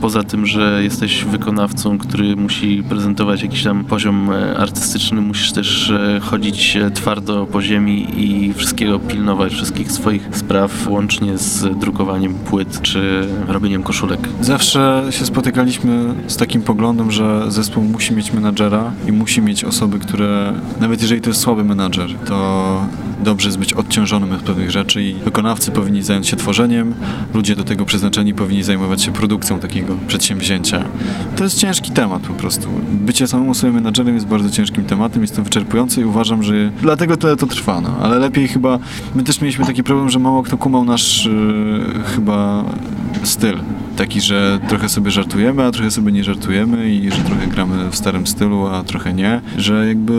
poza 0.02 0.24
tym, 0.24 0.46
że 0.46 0.84
jesteś 0.84 1.24
wykonawcą, 1.24 1.98
który 1.98 2.36
musi 2.36 2.84
prezentować 2.90 3.42
jakiś 3.42 3.64
tam 3.64 3.86
poziom 3.86 4.32
e, 4.32 4.58
artystyczny, 4.58 5.22
musisz 5.22 5.52
też 5.52 5.90
e, 5.90 6.20
chodzić 6.20 6.78
twardo 6.94 7.46
po 7.46 7.62
ziemi 7.62 8.08
i 8.18 8.54
wszystkiego 8.54 9.00
pilnować, 9.00 9.54
wszystkich 9.54 9.92
swoich 9.92 10.30
spraw, 10.32 10.88
łącznie 10.88 11.38
z 11.38 11.80
drukowaniem 11.80 12.34
płyt 12.34 12.82
czy 12.82 13.28
robieniem 13.48 13.84
koszulek. 13.84 14.30
Zawsze 14.42 15.04
się 15.10 15.26
spotykaliśmy 15.26 16.14
z 16.28 16.38
takim 16.38 16.62
poglądem, 16.62 17.12
że 17.12 17.52
zespół 17.52 17.84
musi 17.84 18.14
mieć 18.14 18.34
menadżera 18.34 18.92
i 19.08 19.12
musi 19.12 19.42
mieć 19.42 19.64
osoby, 19.64 20.00
które, 20.00 20.54
nawet 20.80 21.02
jeżeli 21.02 21.22
to 21.22 21.30
jest 21.30 21.42
słaby 21.42 21.64
menadżer, 21.64 22.10
to 22.26 22.86
dobrze 23.24 23.48
jest 23.48 23.60
być 23.60 23.74
odciążonym 23.74 24.32
od 24.32 24.42
pewnych 24.42 24.72
rzeczy 24.72 25.04
i 25.04 25.14
wykonawcy 25.14 25.72
powinni 25.72 25.95
zająć 26.04 26.28
się 26.28 26.36
tworzeniem, 26.36 26.94
ludzie 27.34 27.56
do 27.56 27.64
tego 27.64 27.86
przeznaczeni 27.86 28.34
powinni 28.34 28.64
zajmować 28.64 29.02
się 29.02 29.14
produkcją 29.14 29.60
takiego 29.60 29.98
przedsięwzięcia. 30.08 30.86
To 31.36 31.44
jest 31.44 31.58
ciężki 31.58 31.92
temat 31.92 32.22
po 32.22 32.34
prostu. 32.34 32.68
Bycie 32.92 33.28
samemu 33.28 33.54
sobie 33.54 33.74
menadżerem 33.74 34.16
jest 34.16 34.28
bardzo 34.28 34.50
ciężkim 34.50 34.86
tematem, 34.86 35.22
jest 35.22 35.36
to 35.36 35.44
wyczerpujące 35.44 36.02
i 36.02 36.06
uważam, 36.06 36.44
że 36.44 36.54
dlatego 36.82 37.18
tyle 37.18 37.36
to 37.36 37.48
trwa, 37.48 37.82
no. 37.82 37.98
ale 38.02 38.20
lepiej 38.20 38.48
chyba, 38.48 38.80
my 39.16 39.24
też 39.24 39.42
mieliśmy 39.42 39.66
taki 39.66 39.84
problem, 39.84 40.10
że 40.10 40.20
mało 40.20 40.44
kto 40.44 40.58
kumał 40.58 40.86
nasz 40.86 41.26
yy, 41.26 42.04
chyba 42.16 42.64
styl. 43.24 43.56
Taki, 43.98 44.22
że 44.22 44.60
trochę 44.70 44.90
sobie 44.90 45.12
żartujemy, 45.12 45.64
a 45.64 45.72
trochę 45.72 45.92
sobie 45.92 46.12
nie 46.12 46.24
żartujemy 46.24 46.90
i 46.90 47.12
że 47.12 47.18
trochę 47.18 47.48
gramy 47.48 47.90
w 47.90 47.96
starym 47.96 48.28
stylu, 48.28 48.68
a 48.68 48.84
trochę 48.84 49.14
nie. 49.14 49.42
Że 49.58 49.88
jakby 49.88 50.14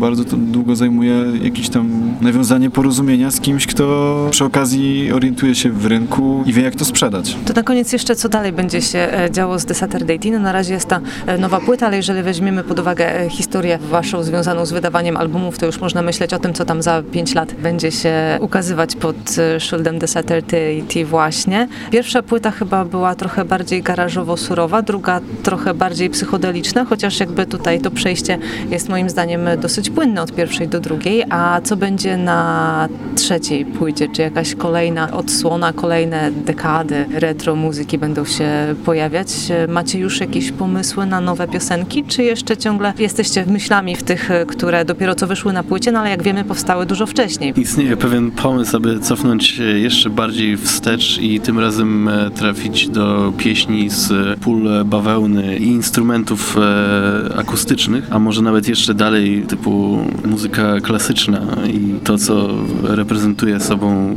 bardzo 0.00 0.24
to 0.24 0.36
długo 0.36 0.76
zajmuje 0.76 1.14
jakieś 1.42 1.68
tam 1.68 2.14
nawiązanie 2.20 2.70
porozumienia 2.70 3.30
z 3.30 3.40
kimś, 3.40 3.66
kto 3.66 4.26
przy 4.30 4.44
okazji 4.44 5.12
orientuje 5.12 5.54
się 5.54 5.70
w 5.70 5.86
rynku 5.86 6.42
i 6.46 6.52
wie 6.52 6.62
jak 6.62 6.74
to 6.74 6.84
sprzedać. 6.84 7.36
To 7.46 7.52
na 7.52 7.62
koniec 7.62 7.92
jeszcze 7.92 8.16
co 8.16 8.28
dalej 8.28 8.52
będzie 8.52 8.82
się 8.82 8.98
e, 8.98 9.30
działo 9.30 9.58
z 9.58 9.64
The 9.64 9.74
Saturday 9.74 10.18
Teen. 10.18 10.42
Na 10.42 10.52
razie 10.52 10.74
jest 10.74 10.88
ta 10.88 11.00
e, 11.26 11.38
nowa 11.38 11.60
płyta, 11.60 11.86
ale 11.86 11.96
jeżeli 11.96 12.22
weźmiemy 12.22 12.64
pod 12.64 12.78
uwagę 12.78 13.20
e, 13.20 13.30
historię 13.30 13.78
waszą 13.78 14.22
związaną 14.22 14.66
z 14.66 14.72
wydawaniem 14.72 15.16
albumów, 15.16 15.58
to 15.58 15.66
już 15.66 15.80
można 15.80 16.02
myśleć 16.02 16.34
o 16.34 16.38
tym, 16.38 16.54
co 16.54 16.64
tam 16.64 16.82
za 16.82 17.02
5 17.12 17.34
lat 17.34 17.54
będzie 17.54 17.92
się 17.92 18.38
ukazywać 18.40 18.96
pod 18.96 19.16
szyldem 19.58 19.98
The 19.98 20.08
Saturday 20.08 20.82
Teen 20.94 21.06
właśnie. 21.06 21.68
Pierwsza 21.90 22.22
płyta 22.22 22.50
chyba 22.50 22.84
była 22.84 23.14
trochę 23.14 23.44
bardziej 23.44 23.82
garażowo-surowa, 23.82 24.82
druga 24.82 25.20
trochę 25.42 25.74
bardziej 25.74 26.10
psychodeliczna, 26.10 26.84
chociaż 26.84 27.20
jakby 27.20 27.46
tutaj 27.46 27.80
to 27.80 27.90
przejście 27.90 28.38
jest 28.70 28.88
moim 28.88 29.10
zdaniem 29.10 29.40
dosyć 29.60 29.89
płynne 29.90 30.22
od 30.22 30.32
pierwszej 30.32 30.68
do 30.68 30.80
drugiej. 30.80 31.24
A 31.30 31.60
co 31.64 31.76
będzie 31.76 32.16
na 32.16 32.88
trzeciej 33.14 33.64
płycie? 33.64 34.08
Czy 34.08 34.22
jakaś 34.22 34.54
kolejna 34.54 35.10
odsłona, 35.10 35.72
kolejne 35.72 36.30
dekady 36.32 37.04
retro 37.12 37.56
muzyki 37.56 37.98
będą 37.98 38.24
się 38.24 38.50
pojawiać? 38.84 39.28
Macie 39.68 39.98
już 39.98 40.20
jakieś 40.20 40.52
pomysły 40.52 41.06
na 41.06 41.20
nowe 41.20 41.48
piosenki, 41.48 42.04
czy 42.04 42.22
jeszcze 42.22 42.56
ciągle 42.56 42.92
jesteście 42.98 43.46
myślami 43.46 43.96
w 43.96 44.02
tych, 44.02 44.30
które 44.48 44.84
dopiero 44.84 45.14
co 45.14 45.26
wyszły 45.26 45.52
na 45.52 45.62
płycie, 45.62 45.92
no 45.92 46.00
ale 46.00 46.10
jak 46.10 46.22
wiemy 46.22 46.44
powstały 46.44 46.86
dużo 46.86 47.06
wcześniej? 47.06 47.52
Istnieje 47.56 47.96
pewien 47.96 48.30
pomysł, 48.30 48.76
aby 48.76 49.00
cofnąć 49.00 49.46
się 49.46 49.62
jeszcze 49.62 50.10
bardziej 50.10 50.56
wstecz 50.56 51.18
i 51.18 51.40
tym 51.40 51.58
razem 51.58 52.08
e, 52.08 52.30
trafić 52.30 52.88
do 52.88 53.32
pieśni 53.36 53.90
z 53.90 54.38
pól 54.40 54.68
bawełny 54.84 55.56
i 55.56 55.66
instrumentów 55.66 56.56
e, 56.58 57.38
akustycznych, 57.38 58.08
a 58.10 58.18
może 58.18 58.42
nawet 58.42 58.68
jeszcze 58.68 58.94
dalej 58.94 59.42
typu 59.48 59.79
muzyka 60.24 60.80
klasyczna 60.80 61.40
i 61.66 61.94
to, 62.04 62.18
co 62.18 62.48
reprezentuje 62.82 63.60
sobą 63.60 64.14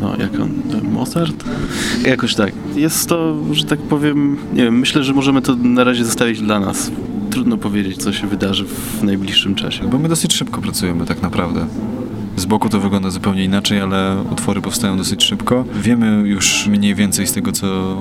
no, 0.00 0.16
jak 0.16 0.40
on, 0.40 0.50
Mozart? 0.92 1.44
Jakoś 2.06 2.34
tak. 2.34 2.52
Jest 2.76 3.08
to, 3.08 3.36
że 3.52 3.64
tak 3.64 3.78
powiem, 3.78 4.36
nie 4.52 4.64
wiem, 4.64 4.78
myślę, 4.78 5.04
że 5.04 5.12
możemy 5.12 5.42
to 5.42 5.56
na 5.56 5.84
razie 5.84 6.04
zostawić 6.04 6.40
dla 6.40 6.60
nas. 6.60 6.90
Trudno 7.30 7.56
powiedzieć, 7.56 7.96
co 7.96 8.12
się 8.12 8.26
wydarzy 8.26 8.64
w 8.64 9.02
najbliższym 9.02 9.54
czasie. 9.54 9.88
Bo 9.88 9.98
my 9.98 10.08
dosyć 10.08 10.34
szybko 10.34 10.60
pracujemy 10.60 11.06
tak 11.06 11.22
naprawdę. 11.22 11.66
Z 12.36 12.46
boku 12.46 12.68
to 12.68 12.80
wygląda 12.80 13.10
zupełnie 13.10 13.44
inaczej, 13.44 13.80
ale 13.80 14.16
utwory 14.32 14.60
powstają 14.60 14.96
dosyć 14.96 15.24
szybko. 15.24 15.64
Wiemy 15.74 16.28
już 16.28 16.66
mniej 16.66 16.94
więcej 16.94 17.26
z 17.26 17.32
tego, 17.32 17.52
co 17.52 17.96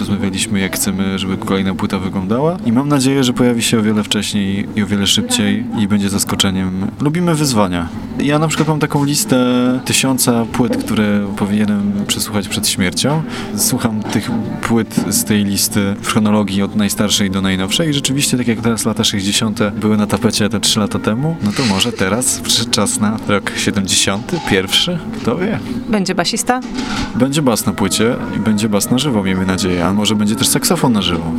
rozmawialiśmy, 0.00 0.60
jak 0.60 0.76
chcemy, 0.76 1.18
żeby 1.18 1.36
kolejna 1.36 1.74
płyta 1.74 1.98
wyglądała. 1.98 2.56
I 2.66 2.72
mam 2.72 2.88
nadzieję, 2.88 3.24
że 3.24 3.32
pojawi 3.32 3.62
się 3.62 3.78
o 3.78 3.82
wiele 3.82 4.04
wcześniej 4.04 4.68
i 4.76 4.82
o 4.82 4.86
wiele 4.86 5.06
szybciej 5.06 5.64
i 5.78 5.88
będzie 5.88 6.08
zaskoczeniem. 6.08 6.86
Lubimy 7.00 7.34
wyzwania. 7.34 7.88
Ja 8.22 8.38
na 8.38 8.48
przykład 8.48 8.68
mam 8.68 8.80
taką 8.80 9.04
listę 9.04 9.36
tysiąca 9.84 10.46
płyt, 10.52 10.76
które 10.76 11.26
powinienem 11.36 11.92
przesłuchać 12.06 12.48
przed 12.48 12.68
śmiercią. 12.68 13.22
Słucham 13.56 14.02
tych 14.02 14.30
płyt 14.62 14.96
z 15.08 15.24
tej 15.24 15.44
listy 15.44 15.94
w 16.02 16.08
chronologii 16.08 16.62
od 16.62 16.76
najstarszej 16.76 17.30
do 17.30 17.42
najnowszej 17.42 17.90
i 17.90 17.94
rzeczywiście, 17.94 18.36
tak 18.38 18.48
jak 18.48 18.60
teraz 18.60 18.84
lata 18.84 19.04
60. 19.04 19.58
były 19.70 19.96
na 19.96 20.06
tapecie 20.06 20.48
te 20.48 20.60
3 20.60 20.80
lata 20.80 20.98
temu, 20.98 21.36
no 21.42 21.52
to 21.56 21.64
może 21.64 21.92
teraz 21.92 22.40
przyszedł 22.40 22.70
czas 22.70 23.00
na 23.00 23.18
rok 23.28 23.52
70, 23.56 24.32
pierwszy, 24.50 24.98
kto 25.20 25.36
wie. 25.36 25.58
Będzie 25.88 26.14
basista? 26.14 26.60
Będzie 27.14 27.42
bas 27.42 27.66
na 27.66 27.72
płycie 27.72 28.16
i 28.36 28.38
będzie 28.38 28.68
bas 28.68 28.90
na 28.90 28.98
żywo, 28.98 29.22
miejmy 29.22 29.46
nadzieję, 29.46 29.86
a 29.86 29.92
może 29.92 30.14
będzie 30.14 30.36
też 30.36 30.48
saksofon 30.48 30.92
na 30.92 31.02
żywo. 31.02 31.32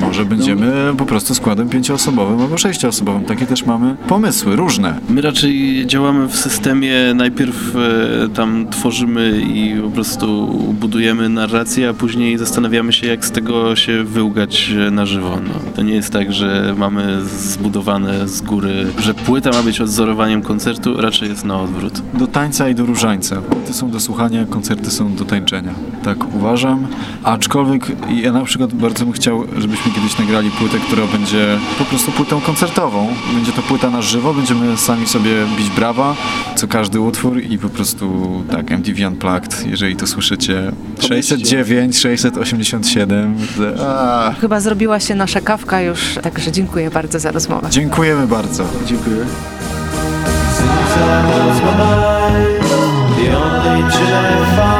Może 0.00 0.24
będziemy 0.24 0.94
po 0.98 1.06
prostu 1.06 1.34
składem 1.34 1.68
pięcioosobowym 1.68 2.40
albo 2.40 2.58
sześcioosobowym. 2.58 3.24
Takie 3.24 3.46
też 3.46 3.66
mamy 3.66 3.96
pomysły, 4.08 4.56
różne. 4.56 4.98
My 5.08 5.20
raczej 5.20 5.86
działamy 5.86 6.28
w 6.28 6.36
systemie, 6.36 6.94
najpierw 7.14 7.76
e, 7.76 8.28
tam 8.28 8.66
tworzymy 8.70 9.40
i 9.40 9.80
po 9.82 9.90
prostu 9.90 10.46
budujemy 10.80 11.28
narrację, 11.28 11.88
a 11.88 11.94
później 11.94 12.38
zastanawiamy 12.38 12.92
się, 12.92 13.06
jak 13.06 13.24
z 13.24 13.30
tego 13.30 13.76
się 13.76 14.04
wyłgać 14.04 14.70
e, 14.86 14.90
na 14.90 15.06
żywo. 15.06 15.38
No, 15.44 15.72
to 15.76 15.82
nie 15.82 15.94
jest 15.94 16.12
tak, 16.12 16.32
że 16.32 16.74
mamy 16.78 17.24
zbudowane 17.24 18.28
z 18.28 18.40
góry, 18.42 18.86
że 18.98 19.14
płyta 19.14 19.50
ma 19.50 19.62
być 19.62 19.80
odzorowaniem 19.80 20.42
koncertu, 20.42 21.00
raczej 21.00 21.28
jest 21.28 21.44
na 21.44 21.60
odwrót. 21.60 22.02
Do 22.14 22.26
tańca 22.26 22.68
i 22.68 22.74
do 22.74 22.86
różańca. 22.86 23.36
Płyty 23.36 23.72
są 23.72 23.90
do 23.90 24.00
słuchania, 24.00 24.44
koncerty 24.44 24.90
są 24.90 25.14
do 25.14 25.24
tańczenia. 25.24 25.74
Tak 26.02 26.34
uważam. 26.34 26.86
Aczkolwiek 27.22 27.86
ja 28.22 28.32
na 28.32 28.44
przykład 28.44 28.74
bardzo 28.74 29.04
bym 29.04 29.12
chciał, 29.12 29.44
żebyśmy 29.58 29.89
kiedyś 29.94 30.18
nagrali 30.18 30.50
płytę, 30.50 30.78
która 30.86 31.06
będzie 31.06 31.58
po 31.78 31.84
prostu 31.84 32.12
płytą 32.12 32.40
koncertową. 32.40 33.08
Będzie 33.34 33.52
to 33.52 33.62
płyta 33.62 33.90
na 33.90 34.02
żywo, 34.02 34.34
będziemy 34.34 34.76
sami 34.76 35.06
sobie 35.06 35.30
bić 35.58 35.70
brawa, 35.70 36.14
co 36.56 36.68
każdy 36.68 37.00
utwór 37.00 37.40
i 37.42 37.58
po 37.58 37.68
prostu 37.68 38.30
tak, 38.50 38.70
MTV 38.72 39.08
Unplugged, 39.08 39.66
jeżeli 39.66 39.96
to 39.96 40.06
słyszycie. 40.06 40.72
609, 41.00 41.98
687. 41.98 43.36
A, 43.86 44.32
Chyba 44.40 44.60
zrobiła 44.60 45.00
się 45.00 45.14
nasza 45.14 45.40
kawka 45.40 45.80
już, 45.80 46.00
także 46.22 46.52
dziękuję 46.52 46.90
bardzo 46.90 47.18
za 47.18 47.30
rozmowę. 47.30 47.68
dziękujemy 47.70 48.26
bardzo. 48.26 48.64
Dziękuję. 48.86 49.24
The 53.16 53.36
only 53.36 53.90
chin 53.92 54.06
I 54.08 54.56
found 54.56 54.79